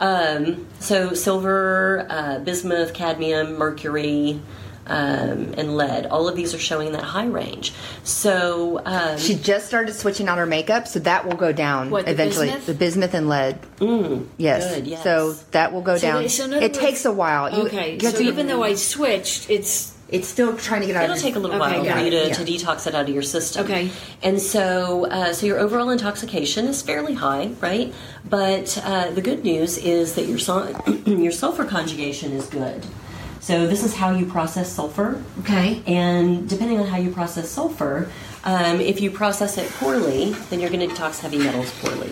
Um, 0.00 0.66
so 0.80 1.12
silver, 1.14 2.06
uh, 2.08 2.38
bismuth, 2.38 2.94
cadmium, 2.94 3.56
mercury, 3.58 4.40
um, 4.86 5.54
and 5.56 5.76
lead. 5.76 6.06
All 6.06 6.26
of 6.26 6.34
these 6.34 6.54
are 6.54 6.58
showing 6.58 6.92
that 6.92 7.02
high 7.02 7.26
range. 7.26 7.74
So 8.02 8.80
um, 8.86 9.18
She 9.18 9.34
just 9.34 9.66
started 9.66 9.94
switching 9.94 10.26
out 10.26 10.38
her 10.38 10.46
makeup, 10.46 10.88
so 10.88 10.98
that 11.00 11.26
will 11.26 11.36
go 11.36 11.52
down 11.52 11.90
What, 11.90 12.06
the 12.06 12.12
eventually. 12.12 12.46
bismuth? 12.46 12.66
The 12.66 12.74
bismuth 12.74 13.14
and 13.14 13.28
lead. 13.28 13.58
mm, 13.78 14.26
Yes. 14.38 14.74
Good, 14.74 14.86
yes. 14.86 15.02
So 15.04 15.34
that 15.52 15.72
will 15.72 15.82
go 15.82 15.96
So 15.96 16.02
down. 16.02 16.22
they- 16.22 16.28
so 16.28 16.44
it 16.50 16.60
words- 16.62 16.78
takes 16.78 17.04
a 17.04 17.12
while. 17.12 17.50
You- 17.54 17.66
Okay, 17.66 17.94
you 18.00 18.10
so 18.10 18.16
to- 18.18 18.24
even 18.24 18.46
though 18.48 18.62
I 18.64 18.74
switched, 18.74 19.48
it's 19.50 19.92
it's 20.12 20.28
still 20.28 20.56
trying 20.56 20.80
to 20.82 20.86
get 20.86 20.96
out. 20.96 21.04
It'll 21.04 21.16
of 21.16 21.22
take 21.22 21.36
a 21.36 21.38
little 21.38 21.56
Okay, 21.62 21.76
while 21.76 21.84
got 21.84 21.98
for 21.98 22.04
you 22.04 22.10
to, 22.10 22.28
yeah. 22.28 22.32
to 22.34 22.44
detox 22.44 22.86
it 22.86 22.94
out 22.94 23.08
of 23.08 23.14
your 23.14 23.22
system. 23.22 23.64
Okay. 23.64 23.90
And 24.22 24.40
so, 24.40 25.06
uh, 25.06 25.32
so 25.32 25.46
your 25.46 25.58
overall 25.58 25.90
intoxication 25.90 26.66
is 26.66 26.82
fairly 26.82 27.14
high, 27.14 27.48
right? 27.60 27.92
But 28.28 28.80
uh, 28.84 29.10
the 29.10 29.22
good 29.22 29.44
news 29.44 29.78
is 29.78 30.14
that 30.14 30.26
your 30.26 30.38
sul- 30.38 30.70
your 31.06 31.32
sulfur 31.32 31.64
conjugation 31.64 32.32
is 32.32 32.46
good. 32.46 32.84
So 33.40 33.66
this 33.66 33.82
is 33.84 33.94
how 33.94 34.10
you 34.12 34.26
process 34.26 34.70
sulfur. 34.70 35.22
okay. 35.40 35.82
And 35.86 36.48
depending 36.48 36.78
on 36.78 36.86
how 36.86 36.98
you 36.98 37.10
process 37.10 37.48
sulfur, 37.48 38.10
um, 38.44 38.80
if 38.80 39.00
you 39.00 39.10
process 39.10 39.56
it 39.58 39.68
poorly, 39.72 40.32
then 40.50 40.60
you're 40.60 40.70
going 40.70 40.86
to 40.86 40.94
detox 40.94 41.20
heavy 41.20 41.38
metals 41.38 41.70
poorly. 41.80 42.10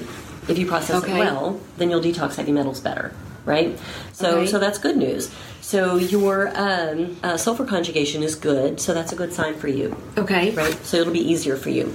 If 0.48 0.58
you 0.58 0.66
process 0.66 1.02
Okay. 1.04 1.14
it 1.14 1.18
well, 1.18 1.60
then 1.76 1.90
you'll 1.90 2.00
detox 2.00 2.36
heavy 2.36 2.52
metals 2.52 2.80
better, 2.80 3.12
right? 3.48 3.76
So, 4.12 4.40
Okay. 4.40 4.46
so 4.46 4.58
that's 4.58 4.78
good 4.78 4.96
news. 4.96 5.30
So 5.62 5.96
your 5.96 6.52
um, 6.54 7.16
uh, 7.22 7.36
sulfur 7.36 7.64
conjugation 7.64 8.22
is 8.22 8.34
good, 8.36 8.80
so 8.80 8.94
that's 8.94 9.12
a 9.12 9.16
good 9.16 9.32
sign 9.32 9.54
for 9.56 9.68
you, 9.68 9.96
Okay. 10.16 10.50
right? 10.52 10.74
So 10.84 10.98
it'll 10.98 11.12
be 11.12 11.26
easier 11.32 11.56
for 11.56 11.70
you. 11.70 11.94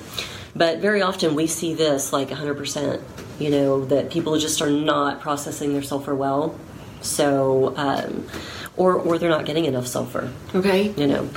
But 0.56 0.80
very 0.80 1.02
often 1.02 1.34
we 1.36 1.48
see 1.48 1.74
this 1.74 2.12
like 2.12 2.30
100%, 2.30 3.02
you 3.40 3.50
know, 3.50 3.86
that 3.86 4.12
people 4.12 4.38
just 4.38 4.62
are 4.62 4.70
not 4.70 5.22
processing 5.22 5.74
their 5.74 5.82
sulfur 5.84 6.14
well. 6.14 6.56
So, 7.02 7.74
um, 7.78 8.28
or, 8.78 8.94
or 8.96 9.18
they're 9.18 9.30
not 9.30 9.46
getting 9.46 9.66
enough 9.66 9.88
sulfur 9.88 10.32
Okay. 10.56 10.94
you 10.98 11.08
know. 11.08 11.30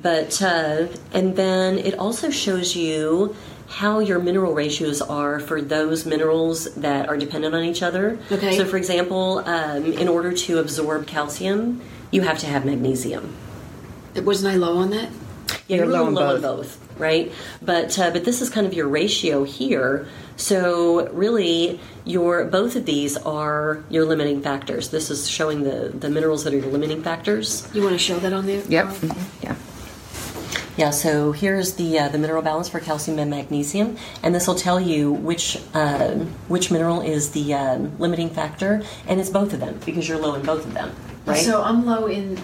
But 0.00 0.40
uh, 0.40 0.86
and 1.12 1.34
then 1.34 1.78
it 1.78 1.94
also 1.98 2.30
shows 2.30 2.76
you 2.76 3.34
how 3.68 3.98
your 3.98 4.18
mineral 4.18 4.54
ratios 4.54 5.00
are 5.02 5.38
for 5.40 5.60
those 5.60 6.06
minerals 6.06 6.72
that 6.76 7.08
are 7.08 7.16
dependent 7.16 7.54
on 7.54 7.62
each 7.64 7.82
other. 7.82 8.18
Okay. 8.32 8.56
So, 8.56 8.64
for 8.64 8.76
example, 8.76 9.38
um, 9.46 9.84
in 9.92 10.08
order 10.08 10.32
to 10.32 10.58
absorb 10.58 11.06
calcium, 11.06 11.80
you 12.10 12.22
have 12.22 12.38
to 12.38 12.46
have 12.46 12.64
magnesium. 12.64 13.36
Wasn't 14.16 14.52
I 14.52 14.56
low 14.56 14.78
on 14.78 14.90
that? 14.90 15.10
Yeah, 15.66 15.76
You're 15.78 15.84
you're 15.86 15.92
low 15.94 16.00
low, 16.02 16.06
on 16.08 16.14
low 16.14 16.34
on 16.36 16.40
both. 16.40 16.78
both, 16.88 16.98
right? 16.98 17.30
But 17.62 17.98
uh, 17.98 18.10
but 18.10 18.24
this 18.24 18.40
is 18.40 18.48
kind 18.50 18.66
of 18.66 18.72
your 18.74 18.88
ratio 18.88 19.44
here. 19.44 20.08
So 20.36 21.08
really, 21.10 21.78
your 22.04 22.44
both 22.46 22.74
of 22.74 22.86
these 22.86 23.16
are 23.18 23.82
your 23.90 24.04
limiting 24.06 24.40
factors. 24.42 24.88
This 24.90 25.10
is 25.10 25.28
showing 25.28 25.62
the 25.62 25.90
the 25.90 26.08
minerals 26.10 26.44
that 26.44 26.54
are 26.54 26.58
your 26.58 26.70
limiting 26.70 27.02
factors. 27.02 27.68
You 27.74 27.82
want 27.82 27.92
to 27.94 27.98
show 27.98 28.18
that 28.18 28.32
on 28.32 28.46
there? 28.46 28.62
Yep. 28.66 28.84
Carl? 28.86 28.96
Mhm. 28.96 29.42
Yeah. 29.42 29.54
Yeah, 30.78 30.90
so 30.90 31.32
here's 31.32 31.74
the 31.74 31.98
uh, 31.98 32.08
the 32.08 32.18
mineral 32.18 32.40
balance 32.40 32.68
for 32.68 32.78
calcium 32.78 33.18
and 33.18 33.28
magnesium, 33.28 33.96
and 34.22 34.32
this 34.32 34.46
will 34.46 34.54
tell 34.54 34.78
you 34.80 35.10
which 35.10 35.58
um 35.74 36.26
which 36.46 36.70
mineral 36.70 37.00
is 37.00 37.32
the 37.32 37.52
um, 37.52 37.98
limiting 37.98 38.30
factor, 38.30 38.82
and 39.08 39.18
it's 39.18 39.28
both 39.28 39.52
of 39.52 39.58
them 39.58 39.80
because 39.84 40.08
you're 40.08 40.18
low 40.18 40.34
in 40.36 40.42
both 40.42 40.64
of 40.64 40.74
them, 40.74 40.94
right? 41.26 41.36
So 41.44 41.64
I'm 41.64 41.84
low 41.84 42.06
in 42.06 42.38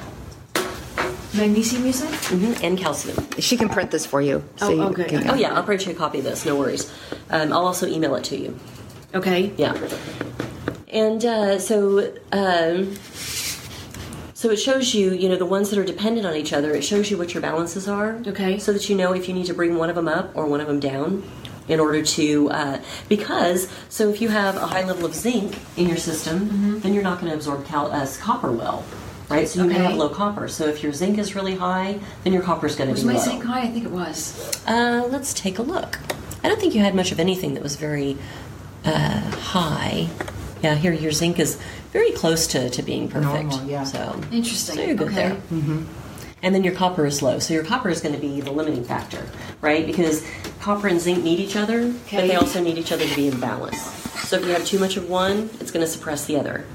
magnesium, 1.32 1.86
you 1.86 1.92
said? 1.92 2.10
Mhm, 2.34 2.60
and 2.64 2.76
calcium. 2.76 3.24
She 3.38 3.56
can 3.56 3.68
print 3.68 3.92
this 3.92 4.04
for 4.04 4.20
you. 4.20 4.42
So 4.56 4.66
Oh, 4.66 4.70
you 4.70 4.82
okay. 4.88 5.04
can- 5.04 5.30
Oh 5.30 5.34
yeah, 5.34 5.54
I'll 5.54 5.62
print 5.62 5.86
you 5.86 5.92
a 5.92 5.94
copy 5.94 6.18
of 6.18 6.24
this. 6.24 6.44
No 6.44 6.56
worries. 6.56 6.90
Um, 7.30 7.52
I'll 7.52 7.66
also 7.66 7.86
email 7.86 8.16
it 8.16 8.24
to 8.24 8.36
you. 8.36 8.58
Okay. 9.14 9.52
Yeah, 9.56 9.74
and 10.88 11.24
uh, 11.24 11.60
so. 11.60 12.12
Um, 12.32 12.96
so 14.44 14.50
it 14.50 14.58
shows 14.58 14.92
you, 14.92 15.14
you 15.14 15.30
know, 15.30 15.36
the 15.36 15.46
ones 15.46 15.70
that 15.70 15.78
are 15.78 15.84
dependent 15.86 16.26
on 16.26 16.36
each 16.36 16.52
other. 16.52 16.74
It 16.74 16.84
shows 16.84 17.10
you 17.10 17.16
what 17.16 17.32
your 17.32 17.40
balances 17.40 17.88
are. 17.88 18.16
Okay. 18.26 18.58
So 18.58 18.74
that 18.74 18.90
you 18.90 18.94
know 18.94 19.14
if 19.14 19.26
you 19.26 19.32
need 19.32 19.46
to 19.46 19.54
bring 19.54 19.78
one 19.78 19.88
of 19.88 19.96
them 19.96 20.06
up 20.06 20.36
or 20.36 20.44
one 20.44 20.60
of 20.60 20.66
them 20.66 20.80
down 20.80 21.22
in 21.66 21.80
order 21.80 22.02
to, 22.02 22.50
uh, 22.50 22.78
because, 23.08 23.70
so 23.88 24.10
if 24.10 24.20
you 24.20 24.28
have 24.28 24.56
a 24.56 24.66
high 24.66 24.84
level 24.84 25.06
of 25.06 25.14
zinc 25.14 25.56
in 25.78 25.88
your 25.88 25.96
system, 25.96 26.78
then 26.82 26.92
you're 26.92 27.02
not 27.02 27.20
going 27.20 27.30
to 27.30 27.34
absorb 27.34 27.64
cal- 27.64 27.90
uh, 27.90 28.06
copper 28.20 28.52
well, 28.52 28.84
right? 29.30 29.48
So 29.48 29.62
you 29.62 29.68
may 29.70 29.76
have 29.76 29.96
low 29.96 30.10
copper. 30.10 30.46
So 30.46 30.66
if 30.66 30.82
your 30.82 30.92
zinc 30.92 31.16
is 31.16 31.34
really 31.34 31.56
high, 31.56 31.98
then 32.22 32.34
your 32.34 32.42
copper 32.42 32.66
is 32.66 32.76
going 32.76 32.88
to 32.88 32.92
Was 32.92 33.00
be 33.00 33.06
my 33.06 33.14
low. 33.14 33.24
zinc 33.24 33.44
high? 33.44 33.62
I 33.62 33.68
think 33.68 33.86
it 33.86 33.92
was. 33.92 34.62
Uh, 34.66 35.08
let's 35.10 35.32
take 35.32 35.58
a 35.58 35.62
look. 35.62 36.00
I 36.42 36.48
don't 36.48 36.60
think 36.60 36.74
you 36.74 36.82
had 36.82 36.94
much 36.94 37.12
of 37.12 37.18
anything 37.18 37.54
that 37.54 37.62
was 37.62 37.76
very 37.76 38.18
uh, 38.84 39.20
high. 39.30 40.10
Yeah, 40.62 40.74
here 40.74 40.92
your 40.92 41.12
zinc 41.12 41.38
is 41.38 41.58
very 41.94 42.10
close 42.10 42.46
to, 42.48 42.68
to 42.68 42.82
being 42.82 43.08
perfect. 43.08 43.44
Normal, 43.48 43.64
yeah. 43.70 43.84
So 43.84 44.20
Interesting. 44.32 44.74
So 44.76 44.82
you're 44.82 44.96
good 44.96 45.08
Okay. 45.08 45.38
there. 45.50 45.84
And 46.42 46.54
then 46.54 46.62
your 46.64 46.74
copper 46.74 47.06
is 47.06 47.22
low. 47.22 47.38
So 47.38 47.54
your 47.54 47.64
copper 47.64 47.88
is 47.88 48.02
going 48.02 48.14
to 48.14 48.20
be 48.20 48.42
the 48.42 48.50
limiting 48.50 48.84
factor, 48.84 49.24
right? 49.62 49.86
Because 49.86 50.26
copper 50.60 50.88
and 50.88 51.00
zinc 51.00 51.24
need 51.24 51.38
each 51.40 51.56
other, 51.56 51.90
but 52.10 52.26
they 52.26 52.34
also 52.34 52.60
need 52.62 52.76
each 52.76 52.92
other 52.92 53.06
to 53.06 53.14
be 53.16 53.28
in 53.28 53.40
balance. 53.40 53.80
So 54.28 54.36
if 54.36 54.44
you 54.44 54.50
have 54.50 54.66
too 54.66 54.78
much 54.78 54.98
of 54.98 55.08
one, 55.08 55.48
it's 55.60 55.70
going 55.70 55.86
to 55.86 55.90
suppress 55.90 56.26
the 56.26 56.36
other, 56.36 56.66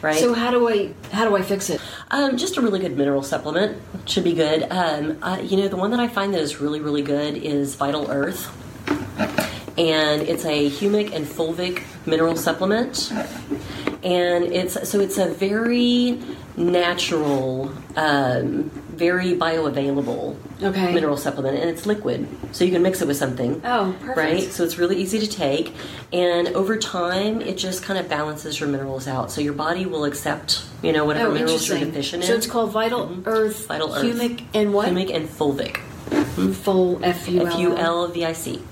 right? 0.00 0.16
So 0.18 0.32
how 0.32 0.50
do 0.50 0.68
I 0.70 0.94
how 1.12 1.28
do 1.28 1.36
I 1.36 1.42
fix 1.42 1.68
it? 1.68 1.80
Um, 2.10 2.36
just 2.38 2.56
a 2.56 2.62
really 2.62 2.78
good 2.78 2.96
mineral 2.96 3.22
supplement 3.22 3.82
should 4.06 4.24
be 4.24 4.32
good. 4.34 4.62
Um, 4.70 5.18
uh, 5.22 5.40
you 5.42 5.56
know, 5.58 5.68
the 5.68 5.76
one 5.76 5.90
that 5.90 6.00
I 6.00 6.08
find 6.08 6.32
that 6.34 6.40
is 6.40 6.60
really, 6.60 6.80
really 6.80 7.02
good 7.02 7.36
is 7.36 7.74
Vital 7.74 8.10
Earth, 8.10 8.48
and 9.76 10.22
it's 10.22 10.44
a 10.46 10.70
humic 10.70 11.12
and 11.12 11.26
fulvic 11.26 11.82
mineral 12.06 12.36
supplement, 12.36 13.12
and 14.04 14.44
it's 14.44 14.88
so 14.88 15.00
it's 15.00 15.18
a 15.18 15.28
very 15.28 16.20
natural, 16.56 17.72
um, 17.96 18.64
very 18.90 19.36
bioavailable 19.36 20.36
Okay. 20.62 20.92
mineral 20.92 21.16
supplement, 21.16 21.56
and 21.58 21.70
it's 21.70 21.86
liquid, 21.86 22.26
so 22.52 22.64
you 22.64 22.72
can 22.72 22.82
mix 22.82 23.00
it 23.00 23.06
with 23.06 23.16
something. 23.16 23.60
Oh, 23.64 23.94
perfect. 24.00 24.16
Right, 24.16 24.42
so 24.52 24.64
it's 24.64 24.76
really 24.76 24.96
easy 24.96 25.20
to 25.20 25.26
take, 25.28 25.72
and 26.12 26.48
over 26.48 26.76
time, 26.76 27.40
it 27.40 27.56
just 27.56 27.82
kind 27.84 27.98
of 27.98 28.08
balances 28.08 28.58
your 28.58 28.68
minerals 28.68 29.06
out. 29.06 29.30
So 29.30 29.40
your 29.40 29.52
body 29.52 29.86
will 29.86 30.04
accept, 30.04 30.64
you 30.82 30.92
know, 30.92 31.04
whatever 31.04 31.28
Oh, 31.30 31.34
minerals 31.34 31.68
you're 31.68 31.78
deficient 31.78 32.24
So 32.24 32.34
it's 32.34 32.46
called 32.48 32.72
Vital 32.72 33.18
Earth, 33.24 33.66
Vital 33.66 33.94
Earth. 33.94 34.04
humic, 34.04 34.42
and 34.52 34.74
what? 34.74 34.88
Humic 34.88 35.14
and 35.14 35.28
fulvic. 35.28 35.76
Full 36.54 37.04
F 37.04 37.28
U 37.28 37.40
L. 37.40 37.46
F 37.46 37.58
U 37.60 37.76
L 37.76 38.08
V 38.08 38.24
I 38.24 38.32
C. 38.32 38.62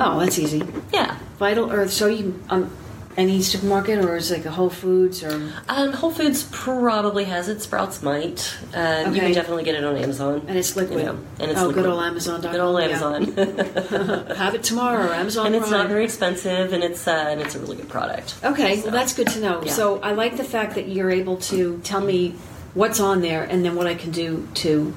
Oh, 0.00 0.18
that's 0.20 0.38
easy. 0.38 0.62
Yeah. 0.92 1.16
Vital 1.38 1.70
Earth. 1.72 1.90
So 1.92 2.06
you 2.06 2.40
um, 2.50 2.70
any 3.16 3.40
supermarket 3.42 3.98
or 4.04 4.16
is 4.16 4.30
it 4.30 4.38
like 4.38 4.46
a 4.46 4.50
Whole 4.50 4.70
Foods 4.70 5.22
or 5.22 5.30
Um, 5.68 5.92
Whole 5.92 6.10
Foods 6.10 6.48
probably 6.50 7.24
has 7.24 7.48
it. 7.48 7.62
Sprouts 7.62 8.02
might. 8.02 8.54
Um, 8.74 9.14
You 9.14 9.20
can 9.20 9.32
definitely 9.32 9.62
get 9.64 9.76
it 9.76 9.84
on 9.84 9.96
Amazon. 9.96 10.42
and 10.48 10.58
it's 10.58 10.74
liquid. 10.76 10.98
You 11.00 11.04
know, 11.06 11.18
and 11.38 11.50
it's 11.50 11.60
oh, 11.60 11.66
liquid. 11.68 11.84
good 11.84 11.92
old 11.92 12.02
Amazon. 12.02 12.40
Good 12.40 12.56
old 12.60 12.80
yeah. 12.80 12.86
Amazon. 12.88 13.22
Have 14.36 14.54
it 14.54 14.62
tomorrow. 14.64 15.12
Amazon. 15.12 15.46
and 15.46 15.54
it's 15.54 15.68
Prime. 15.68 15.80
not 15.82 15.88
very 15.88 16.04
expensive, 16.04 16.72
and 16.72 16.82
it's 16.82 17.06
uh, 17.06 17.12
and 17.30 17.40
it's 17.40 17.54
a 17.54 17.58
really 17.60 17.76
good 17.76 17.88
product. 17.88 18.34
Okay, 18.42 18.76
So, 18.78 18.82
well 18.84 18.92
that's 18.92 19.14
good 19.14 19.28
to 19.28 19.40
know. 19.40 19.62
yeah. 19.62 19.72
So 19.72 20.00
I 20.00 20.12
like 20.12 20.36
the 20.36 20.44
fact 20.44 20.74
that 20.74 20.88
you're 20.88 21.10
able 21.10 21.36
to 21.52 21.78
tell 21.84 22.00
me 22.00 22.34
what's 22.74 22.98
on 23.00 23.20
there 23.20 23.44
and 23.44 23.64
then 23.64 23.76
what 23.76 23.86
I 23.86 23.94
can 23.94 24.10
do 24.10 24.48
to 24.54 24.92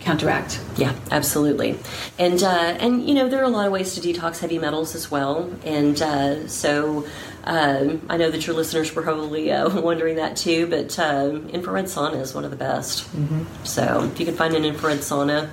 counteract. 0.00 0.60
Yeah, 0.76 0.92
absolutely. 1.10 1.78
And 2.18 2.42
uh, 2.42 2.76
and 2.78 3.08
you 3.08 3.14
know 3.14 3.28
there 3.30 3.40
are 3.40 3.44
a 3.44 3.48
lot 3.48 3.64
of 3.66 3.72
ways 3.72 3.94
to 3.94 4.00
detox 4.02 4.38
heavy 4.40 4.58
metals 4.58 4.94
as 4.94 5.10
well. 5.10 5.50
And 5.64 6.00
uh, 6.02 6.46
so 6.48 7.06
um, 7.44 8.02
I 8.08 8.16
know 8.16 8.30
that 8.30 8.46
your 8.46 8.56
listeners 8.56 8.94
were 8.94 9.02
probably 9.02 9.52
uh, 9.52 9.80
wondering 9.80 10.16
that 10.16 10.36
too. 10.36 10.66
But 10.66 10.98
um, 10.98 11.48
infrared 11.50 11.86
sauna 11.86 12.20
is 12.20 12.34
one 12.34 12.44
of 12.44 12.50
the 12.50 12.56
best. 12.56 13.04
Mm-hmm. 13.16 13.64
So 13.64 14.04
if 14.04 14.18
you 14.18 14.26
can 14.26 14.34
find 14.34 14.54
an 14.54 14.64
infrared 14.64 14.98
sauna, 14.98 15.50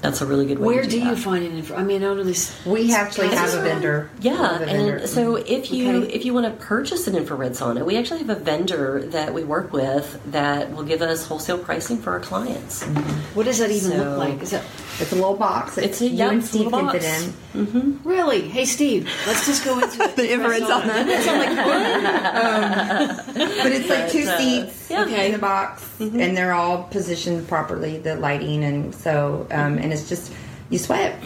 that's 0.00 0.20
a 0.20 0.26
really 0.26 0.46
good 0.46 0.58
way. 0.58 0.66
Where 0.66 0.82
to 0.82 0.88
do 0.88 1.00
do 1.00 1.04
you 1.06 1.14
that. 1.14 1.18
find 1.20 1.44
it? 1.44 1.70
In, 1.70 1.76
I 1.76 1.82
mean, 1.82 2.04
I 2.04 2.14
this. 2.22 2.64
We 2.64 2.94
actually 2.94 3.28
have 3.28 3.52
a 3.54 3.60
vendor. 3.62 4.10
Yeah, 4.20 4.56
a 4.56 4.66
vendor. 4.66 4.96
and 4.98 5.08
so 5.08 5.36
if 5.36 5.70
you 5.72 6.02
Okay. 6.02 6.12
if 6.12 6.24
you 6.24 6.32
want 6.34 6.46
to 6.46 6.64
purchase 6.64 7.06
an 7.08 7.16
infrared 7.16 7.52
sauna, 7.52 7.84
we 7.84 7.96
actually 7.96 8.18
have 8.20 8.30
a 8.30 8.34
vendor 8.36 9.02
that 9.06 9.34
we 9.34 9.44
work 9.44 9.72
with 9.72 10.20
that 10.30 10.72
will 10.72 10.84
give 10.84 11.02
us 11.02 11.26
wholesale 11.26 11.58
pricing 11.58 11.98
for 11.98 12.12
our 12.12 12.20
clients. 12.20 12.82
What 13.34 13.46
does 13.46 13.58
that 13.58 13.70
even 13.70 13.90
So- 13.92 13.96
look 13.98 14.18
like? 14.18 14.42
Is 14.42 14.50
that 14.50 14.62
it's 15.00 15.12
a 15.12 15.14
little 15.14 15.34
box. 15.36 15.74
that 15.76 15.84
It's 15.84 16.00
a- 16.00 16.08
you 16.08 16.16
yeah, 16.16 16.30
and 16.30 16.44
Steve 16.44 16.64
little 16.66 16.80
can 16.90 17.00
fit 17.00 17.02
box. 17.02 17.32
in. 17.54 18.00
really? 18.04 18.42
Hey, 18.48 18.64
Steve, 18.64 19.08
let's 19.26 19.46
just 19.46 19.64
go 19.64 19.78
into. 19.78 19.98
The 20.18 20.32
infrared 20.32 20.62
sauna. 20.62 20.90
I'm 21.28 21.38
like, 21.38 21.66
what? 21.66 23.34
But 23.62 23.72
it's 23.72 23.88
like 23.88 24.10
two 24.10 24.24
But, 24.24 24.34
uh, 24.34 24.38
seats 24.38 24.90
yeah. 24.90 25.06
in 25.06 25.32
the 25.32 25.38
box, 25.38 25.84
and 26.00 26.36
they're 26.36 26.52
all 26.54 26.84
positioned 26.84 27.46
properly. 27.48 27.98
The 27.98 28.16
lighting, 28.16 28.64
and 28.64 28.92
so, 28.94 29.46
um, 29.50 29.78
and 29.78 29.87
it's 29.92 30.08
just 30.08 30.32
you 30.70 30.78
sweat. 30.78 31.16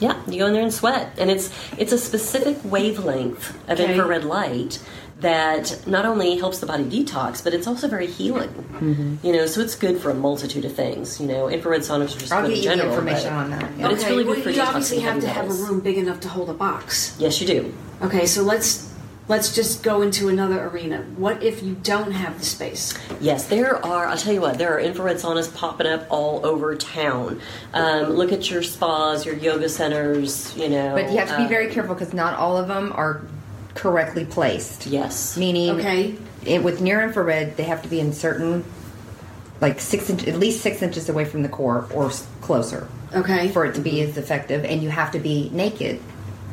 Yeah, 0.00 0.20
you 0.26 0.38
go 0.40 0.46
in 0.46 0.52
there 0.54 0.62
and 0.62 0.72
sweat, 0.74 1.12
and 1.18 1.30
it's 1.30 1.50
it's 1.78 1.92
a 1.92 1.98
specific 1.98 2.56
wavelength 2.64 3.50
of 3.70 3.78
Okay. 3.80 3.94
infrared 3.94 4.24
light 4.24 4.82
that 5.20 5.84
not 5.84 6.06
only 6.06 6.36
helps 6.36 6.60
the 6.60 6.66
body 6.66 6.84
detox, 6.84 7.42
but 7.42 7.52
it's 7.52 7.66
also 7.66 7.88
very 7.88 8.06
healing. 8.06 8.50
Mm-hmm. 8.50 9.16
You 9.26 9.32
know, 9.32 9.46
so 9.46 9.60
it's 9.60 9.74
good 9.74 9.98
for 10.00 10.10
a 10.10 10.14
multitude 10.14 10.64
of 10.64 10.74
things. 10.74 11.20
You 11.20 11.26
know, 11.26 11.48
infrared 11.48 11.80
saunas 11.82 12.14
are 12.16 12.20
just 12.20 12.32
I'll 12.32 12.42
good 12.46 12.54
get 12.54 12.58
in 12.58 12.62
you 12.64 12.70
the 12.70 12.76
general, 12.76 12.94
information 12.94 13.30
but- 13.30 13.36
on 13.42 13.50
that. 13.50 13.78
But 13.80 13.92
it's 13.92 14.02
Okay, 14.04 14.12
really 14.12 14.24
well, 14.24 14.34
good 14.36 14.44
for 14.44 14.50
you 14.50 14.56
you 14.56 14.62
obviously 14.62 15.00
have 15.00 15.20
to 15.20 15.28
have 15.28 15.46
a 15.50 15.54
room 15.54 15.80
big 15.80 15.98
enough 15.98 16.20
to 16.20 16.28
hold 16.28 16.50
a 16.50 16.54
box. 16.54 17.16
Yes, 17.18 17.40
you 17.40 17.46
do. 17.48 17.74
Okay, 18.02 18.26
so 18.26 18.42
let's 18.42 18.92
let's 19.28 19.54
just 19.54 19.82
go 19.82 20.02
into 20.02 20.28
another 20.28 20.66
arena. 20.68 21.02
What 21.16 21.42
if 21.42 21.62
you 21.62 21.74
don't 21.74 22.12
have 22.12 22.38
the 22.38 22.44
space? 22.44 22.94
Yes, 23.20 23.46
there 23.48 23.76
are. 23.84 24.06
I'll 24.06 24.16
tell 24.16 24.32
you 24.32 24.40
what. 24.40 24.58
There 24.58 24.74
are 24.74 24.80
infrared 24.80 25.18
saunas 25.18 25.54
popping 25.54 25.86
up 25.86 26.06
all 26.10 26.44
over 26.44 26.74
town. 26.76 27.40
Um, 27.74 28.10
look 28.10 28.32
at 28.32 28.50
your 28.50 28.62
spas, 28.62 29.24
your 29.26 29.36
yoga 29.36 29.68
centers. 29.68 30.56
You 30.56 30.68
know, 30.70 30.94
But 30.94 31.10
you 31.10 31.18
have 31.18 31.28
to 31.28 31.36
be 31.36 31.44
uh, 31.44 31.48
very 31.48 31.68
careful 31.72 31.94
because 31.94 32.14
not 32.14 32.34
all 32.38 32.56
of 32.56 32.68
them 32.68 32.92
are 32.94 33.22
correctly 33.74 34.24
placed. 34.24 34.86
Yes. 34.86 35.36
Meaning, 35.36 35.70
Okay. 35.78 36.16
it, 36.44 36.62
with 36.64 36.80
near 36.80 37.02
infrared, 37.02 37.56
they 37.56 37.64
have 37.64 37.82
to 37.82 37.88
be 37.88 38.00
in 38.00 38.12
certain, 38.12 38.64
like 39.60 39.78
six 39.80 40.08
inch, 40.10 40.26
at 40.26 40.36
least 40.38 40.62
six 40.62 40.82
inches 40.82 41.08
away 41.08 41.24
from 41.24 41.42
the 41.42 41.48
core 41.48 41.86
or 41.92 42.06
s- 42.06 42.26
closer 42.40 42.88
Okay. 43.14 43.48
for 43.48 43.64
it 43.66 43.74
to 43.74 43.80
be 43.80 44.00
as 44.02 44.16
effective. 44.16 44.64
And 44.64 44.82
you 44.82 44.88
have 44.90 45.12
to 45.12 45.18
be 45.20 45.50
naked, 45.52 46.00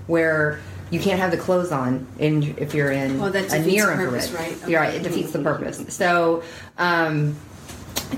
where 0.07 0.59
you 0.91 0.99
can't 0.99 1.19
have 1.19 1.31
the 1.31 1.37
clothes 1.37 1.71
on 1.71 2.07
in 2.19 2.55
if 2.57 2.73
you're 2.73 2.91
in 2.91 3.19
Well, 3.19 3.31
that 3.31 3.51
a 3.53 3.59
near 3.59 3.85
the 3.87 3.91
infrared. 3.91 4.09
purpose, 4.09 4.31
right? 4.31 4.57
You're 4.67 4.81
right. 4.81 4.93
It 4.93 5.03
defeats 5.03 5.31
the 5.31 5.39
purpose. 5.39 5.83
So. 5.89 6.43
Um, 6.77 7.35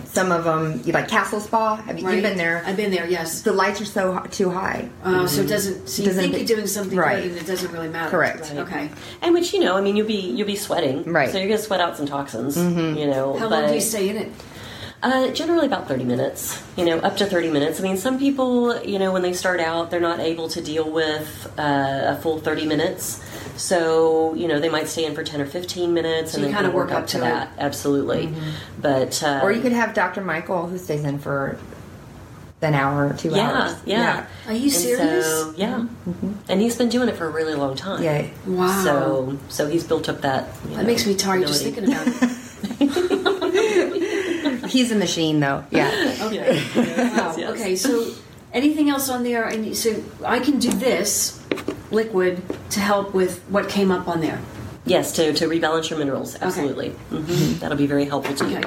some 0.06 0.32
of 0.34 0.44
them, 0.44 0.82
you 0.84 0.92
like 0.92 1.08
Castle 1.08 1.40
Spa. 1.40 1.78
Have 1.78 1.98
you 1.98 2.06
Right. 2.06 2.16
you've 2.16 2.24
been 2.24 2.38
there? 2.38 2.62
I've 2.66 2.76
been 2.76 2.92
there. 2.92 3.08
Yes. 3.08 3.42
the 3.42 3.54
lights 3.54 3.80
are 3.80 3.86
so 3.86 4.20
too 4.32 4.50
high. 4.50 4.90
Uh, 5.04 5.28
So 5.28 5.42
it 5.42 5.48
doesn't. 5.48 5.88
So 5.88 6.02
you 6.02 6.10
Doesn't 6.10 6.22
think 6.24 6.34
be- 6.34 6.40
you're 6.40 6.48
doing 6.58 6.68
something 6.68 6.98
right. 6.98 7.24
and 7.24 7.38
it 7.38 7.46
doesn't 7.48 7.72
really 7.72 7.88
matter. 7.88 8.10
Correct. 8.12 8.42
Right. 8.50 8.58
Okay. 8.60 8.90
And 9.22 9.34
which 9.34 9.54
you 9.54 9.60
know, 9.62 9.78
I 9.78 9.82
mean, 9.82 9.96
you'll 9.96 10.08
be 10.08 10.16
you'll 10.20 10.48
be 10.48 10.56
sweating, 10.58 11.04
Right. 11.06 11.32
So 11.32 11.38
you're 11.38 11.48
gonna 11.48 11.62
sweat 11.62 11.80
out 11.80 11.96
some 11.96 12.06
toxins, 12.06 12.58
you 12.58 13.08
know. 13.08 13.34
How 13.38 13.48
but, 13.48 13.60
long 13.62 13.68
do 13.70 13.76
you 13.76 13.82
stay 13.82 14.10
in 14.10 14.18
it? 14.18 14.32
Uh, 15.04 15.28
generally 15.30 15.68
about 15.68 15.88
30 15.88 16.04
minutes, 16.06 16.60
you 16.76 16.84
know, 16.84 16.98
up 17.00 17.16
to 17.18 17.26
30 17.28 17.52
minutes. 17.52 17.80
I 17.80 17.84
mean, 17.84 17.98
some 17.98 18.18
people, 18.18 18.82
you 18.84 18.98
know, 18.98 19.14
when 19.14 19.22
they 19.22 19.32
start 19.34 19.60
out, 19.60 19.92
they're 19.92 20.00
not 20.00 20.20
able 20.20 20.50
to 20.50 20.60
deal 20.62 20.90
with 20.90 21.54
uh, 21.60 22.16
a 22.18 22.20
full 22.22 22.40
30 22.40 22.66
minutes. 22.66 23.24
So, 23.58 24.34
you 24.34 24.48
know, 24.48 24.60
they 24.60 24.70
might 24.70 24.88
stay 24.88 25.06
in 25.06 25.14
for 25.14 25.24
10 25.24 25.40
or 25.40 25.46
15 25.46 25.94
minutes 25.94 26.32
So 26.32 26.38
and 26.38 26.48
you 26.48 26.52
then 26.52 26.64
kinda 26.64 26.76
work 26.76 26.88
work 26.90 26.98
up 26.98 27.04
up 27.04 27.08
to 27.10 27.18
to 27.20 27.26
it. 27.26 27.30
that. 27.30 27.50
Absolutely. 27.60 28.34
But, 28.82 29.22
uh, 29.22 29.42
Or 29.44 29.52
you 29.52 29.62
could 29.62 29.72
have 29.72 29.94
Dr. 29.94 30.22
Michael 30.22 30.66
who 30.66 30.80
stays 30.80 31.04
in 31.04 31.20
for 31.20 31.58
an 32.64 32.74
hour 32.74 33.08
or 33.10 33.14
two 33.14 33.30
yeah, 33.30 33.52
hours. 33.52 33.76
yeah, 33.86 34.26
Are 34.48 34.54
you 34.54 34.64
And 34.64 34.72
serious? 34.72 35.26
So, 35.28 35.54
yeah. 35.58 35.86
And 36.50 36.60
he's 36.60 36.76
been 36.76 36.90
doing 36.90 37.08
it 37.08 37.16
for 37.16 37.28
a 37.28 37.30
really 37.30 37.54
long 37.54 37.76
time. 37.76 38.02
Yeah. 38.02 38.26
Wow. 38.48 38.84
So, 38.84 39.38
so 39.50 39.68
he's 39.68 39.84
built 39.84 40.10
up 40.10 40.22
that. 40.22 40.48
you 40.64 40.72
That 40.72 40.82
know, 40.82 40.88
makes 40.88 41.06
me 41.06 41.14
tired 41.14 41.46
just 41.46 41.62
thinking 41.64 41.84
about 41.94 42.08
it. 42.08 42.32
He's 44.68 44.92
a 44.92 44.96
machine 44.96 45.40
though. 45.40 45.64
Yeah. 45.72 45.90
Okay. 46.28 46.64
Wow. 47.18 47.36
yes. 47.38 47.50
Okay. 47.52 47.76
So, 47.76 48.14
anything 48.54 48.90
else 48.90 49.10
on 49.10 49.24
there? 49.24 49.46
And 49.46 49.76
so 49.76 50.04
I 50.26 50.40
can 50.40 50.60
do 50.60 50.70
this 50.72 51.42
liquid 51.92 52.42
to 52.72 52.80
help 52.80 53.14
with 53.14 53.40
what 53.50 53.70
came 53.70 53.92
up 53.92 54.08
on 54.08 54.22
there. 54.22 54.40
Yes, 54.86 55.12
to, 55.18 55.34
to 55.34 55.48
rebalance 55.48 55.90
your 55.90 56.00
minerals, 56.00 56.38
absolutely. 56.42 56.90
hmm 57.10 57.54
That'll 57.60 57.78
be 57.78 57.88
very 57.88 58.06
helpful 58.06 58.36
to 58.36 58.50
you. 58.50 58.62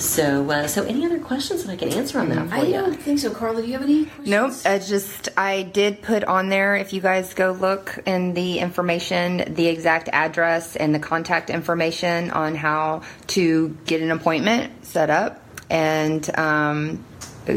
Okay. 0.00 0.06
So, 0.08 0.50
uh, 0.50 0.66
so 0.66 0.84
any 0.84 1.04
other 1.04 1.18
questions 1.18 1.64
that 1.64 1.72
I 1.72 1.76
can 1.76 1.92
answer 1.92 2.18
on 2.18 2.30
that 2.30 2.48
for 2.48 2.54
I 2.54 2.62
you? 2.62 2.72
don't 2.72 2.94
think 3.00 3.18
so, 3.18 3.30
Carla. 3.30 3.60
Do 3.60 3.66
you 3.66 3.74
have 3.74 3.82
any? 3.82 4.06
Questions? 4.06 4.28
Nope. 4.28 4.52
I 4.64 4.78
just 4.78 5.28
I 5.36 5.62
did 5.62 6.00
put 6.02 6.24
on 6.24 6.48
there. 6.48 6.74
If 6.76 6.92
you 6.94 7.00
guys 7.02 7.34
go 7.34 7.52
look 7.52 7.98
in 8.06 8.32
the 8.32 8.58
information, 8.60 9.54
the 9.54 9.66
exact 9.66 10.08
address 10.12 10.74
and 10.76 10.94
the 10.94 10.98
contact 10.98 11.50
information 11.50 12.30
on 12.30 12.54
how 12.54 13.02
to 13.28 13.76
get 13.84 14.00
an 14.00 14.10
appointment 14.10 14.86
set 14.86 15.10
up, 15.10 15.42
and 15.68 16.28
um, 16.38 17.04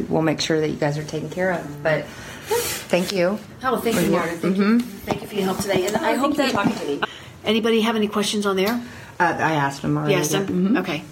we'll 0.09 0.21
make 0.21 0.41
sure 0.41 0.59
that 0.59 0.67
you 0.69 0.75
guys 0.75 0.97
are 0.97 1.03
taken 1.05 1.29
care 1.29 1.51
of. 1.51 1.81
But 1.81 2.05
thank 2.05 3.13
you. 3.13 3.39
Oh, 3.63 3.77
thank 3.77 4.01
you, 4.01 4.11
Marta. 4.11 4.33
Thank 4.33 4.57
you. 4.57 4.79
Thank 4.81 5.21
you 5.21 5.27
for 5.27 5.35
your 5.35 5.45
help 5.45 5.59
today. 5.59 5.85
And 5.87 5.95
I 5.95 6.15
hope 6.15 6.35
Thank 6.35 6.51
you 6.51 6.57
that 6.57 6.65
talking 6.65 6.75
to 6.75 6.85
me. 6.85 7.01
anybody 7.45 7.79
have 7.81 7.95
any 7.95 8.09
questions 8.09 8.45
on 8.45 8.57
there? 8.57 8.73
Uh, 9.19 9.23
I 9.23 9.53
asked 9.53 9.81
them 9.81 9.95
already. 9.97 10.15
Yes. 10.15 10.33
I'm- 10.33 10.75
Okay. 10.77 11.03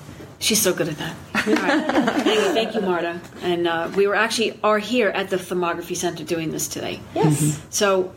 She's 0.42 0.62
so 0.62 0.74
good 0.74 0.90
at 0.90 0.98
that. 0.98 1.16
All 1.36 1.54
right. 1.54 2.28
anyway, 2.28 2.54
thank 2.54 2.74
you, 2.74 2.82
Marta. 2.82 3.22
And 3.44 3.68
uh, 3.68 3.92
we 3.96 4.08
were 4.08 4.16
actually 4.16 4.60
are 4.64 4.80
here 4.80 5.10
at 5.10 5.30
the 5.30 5.38
Thermography 5.38 5.96
Center 5.96 6.24
doing 6.24 6.52
this 6.52 6.68
today. 6.68 7.00
Yes. 7.14 7.62
So 7.70 8.12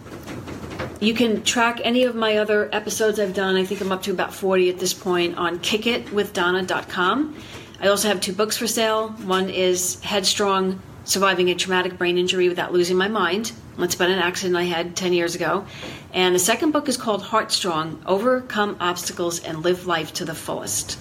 you 1.00 1.12
can 1.12 1.42
track 1.42 1.80
any 1.84 2.04
of 2.04 2.14
my 2.14 2.38
other 2.38 2.70
episodes 2.72 3.20
I've 3.20 3.34
done. 3.34 3.56
I 3.56 3.64
think 3.64 3.82
I'm 3.82 3.92
up 3.92 4.02
to 4.04 4.10
about 4.10 4.32
40 4.32 4.70
at 4.70 4.78
this 4.78 4.94
point 4.94 5.36
on 5.36 5.58
kickitwithdonna.com. 5.58 7.36
I 7.80 7.88
also 7.88 8.08
have 8.08 8.22
two 8.22 8.32
books 8.32 8.56
for 8.56 8.66
sale. 8.66 9.10
One 9.10 9.50
is 9.50 10.00
Headstrong 10.00 10.80
Surviving 11.04 11.50
a 11.50 11.54
Traumatic 11.54 11.98
Brain 11.98 12.16
Injury 12.16 12.48
Without 12.48 12.72
Losing 12.72 12.96
My 12.96 13.08
Mind. 13.08 13.52
That's 13.76 13.94
about 13.94 14.08
an 14.08 14.18
accident 14.18 14.56
I 14.56 14.62
had 14.62 14.96
10 14.96 15.12
years 15.12 15.34
ago. 15.34 15.66
And 16.14 16.34
the 16.34 16.38
second 16.38 16.70
book 16.70 16.88
is 16.88 16.96
called 16.96 17.22
Heartstrong 17.22 18.00
Overcome 18.06 18.78
Obstacles 18.80 19.40
and 19.40 19.62
Live 19.62 19.86
Life 19.86 20.14
to 20.14 20.24
the 20.24 20.34
Fullest. 20.34 20.98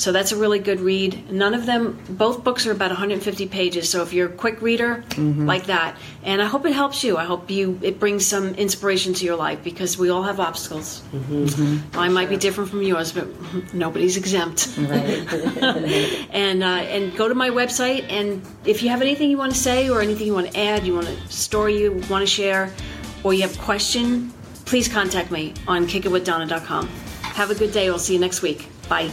So 0.00 0.12
that's 0.12 0.32
a 0.32 0.36
really 0.36 0.60
good 0.60 0.80
read. 0.80 1.30
None 1.30 1.52
of 1.52 1.66
them, 1.66 2.02
both 2.08 2.42
books 2.42 2.66
are 2.66 2.72
about 2.72 2.88
150 2.88 3.46
pages. 3.48 3.90
So 3.90 4.02
if 4.02 4.14
you're 4.14 4.28
a 4.28 4.32
quick 4.32 4.62
reader, 4.62 5.04
like 5.18 5.66
that, 5.66 5.94
and 6.22 6.40
I 6.40 6.46
hope 6.46 6.64
it 6.64 6.72
helps 6.72 7.04
you. 7.04 7.18
I 7.18 7.24
hope 7.24 7.50
you 7.50 7.78
it 7.82 8.00
brings 8.00 8.24
some 8.24 8.54
inspiration 8.54 9.12
to 9.12 9.26
your 9.26 9.36
life 9.36 9.62
because 9.62 9.98
we 9.98 10.08
all 10.08 10.22
have 10.22 10.40
obstacles. 10.40 11.02
Mine 11.92 12.14
might 12.14 12.30
be 12.30 12.38
different 12.38 12.70
from 12.70 12.80
yours, 12.80 13.12
but 13.12 13.28
nobody's 13.74 14.16
exempt. 14.16 14.74
Right. 14.78 15.30
and 16.30 16.62
uh, 16.62 16.66
and 16.66 17.14
go 17.14 17.28
to 17.28 17.34
my 17.34 17.50
website, 17.50 18.10
and 18.10 18.42
if 18.64 18.82
you 18.82 18.88
have 18.88 19.02
anything 19.02 19.30
you 19.30 19.36
want 19.36 19.52
to 19.52 19.58
say 19.58 19.90
or 19.90 20.00
anything 20.00 20.26
you 20.26 20.34
want 20.34 20.50
to 20.50 20.58
add, 20.58 20.86
you 20.86 20.94
want 20.94 21.08
a 21.08 21.28
story 21.28 21.78
you 21.78 21.92
want 22.08 22.22
to 22.22 22.26
share, 22.26 22.72
or 23.22 23.34
you 23.34 23.42
have 23.42 23.54
a 23.54 23.62
question, 23.62 24.32
please 24.64 24.88
contact 24.88 25.30
me 25.30 25.52
on 25.68 25.86
kickitwithdonna.com. 25.86 26.88
Have 27.20 27.50
a 27.50 27.54
good 27.54 27.72
day. 27.72 27.90
We'll 27.90 27.98
see 27.98 28.14
you 28.14 28.20
next 28.20 28.40
week. 28.40 28.66
Bye. 28.88 29.10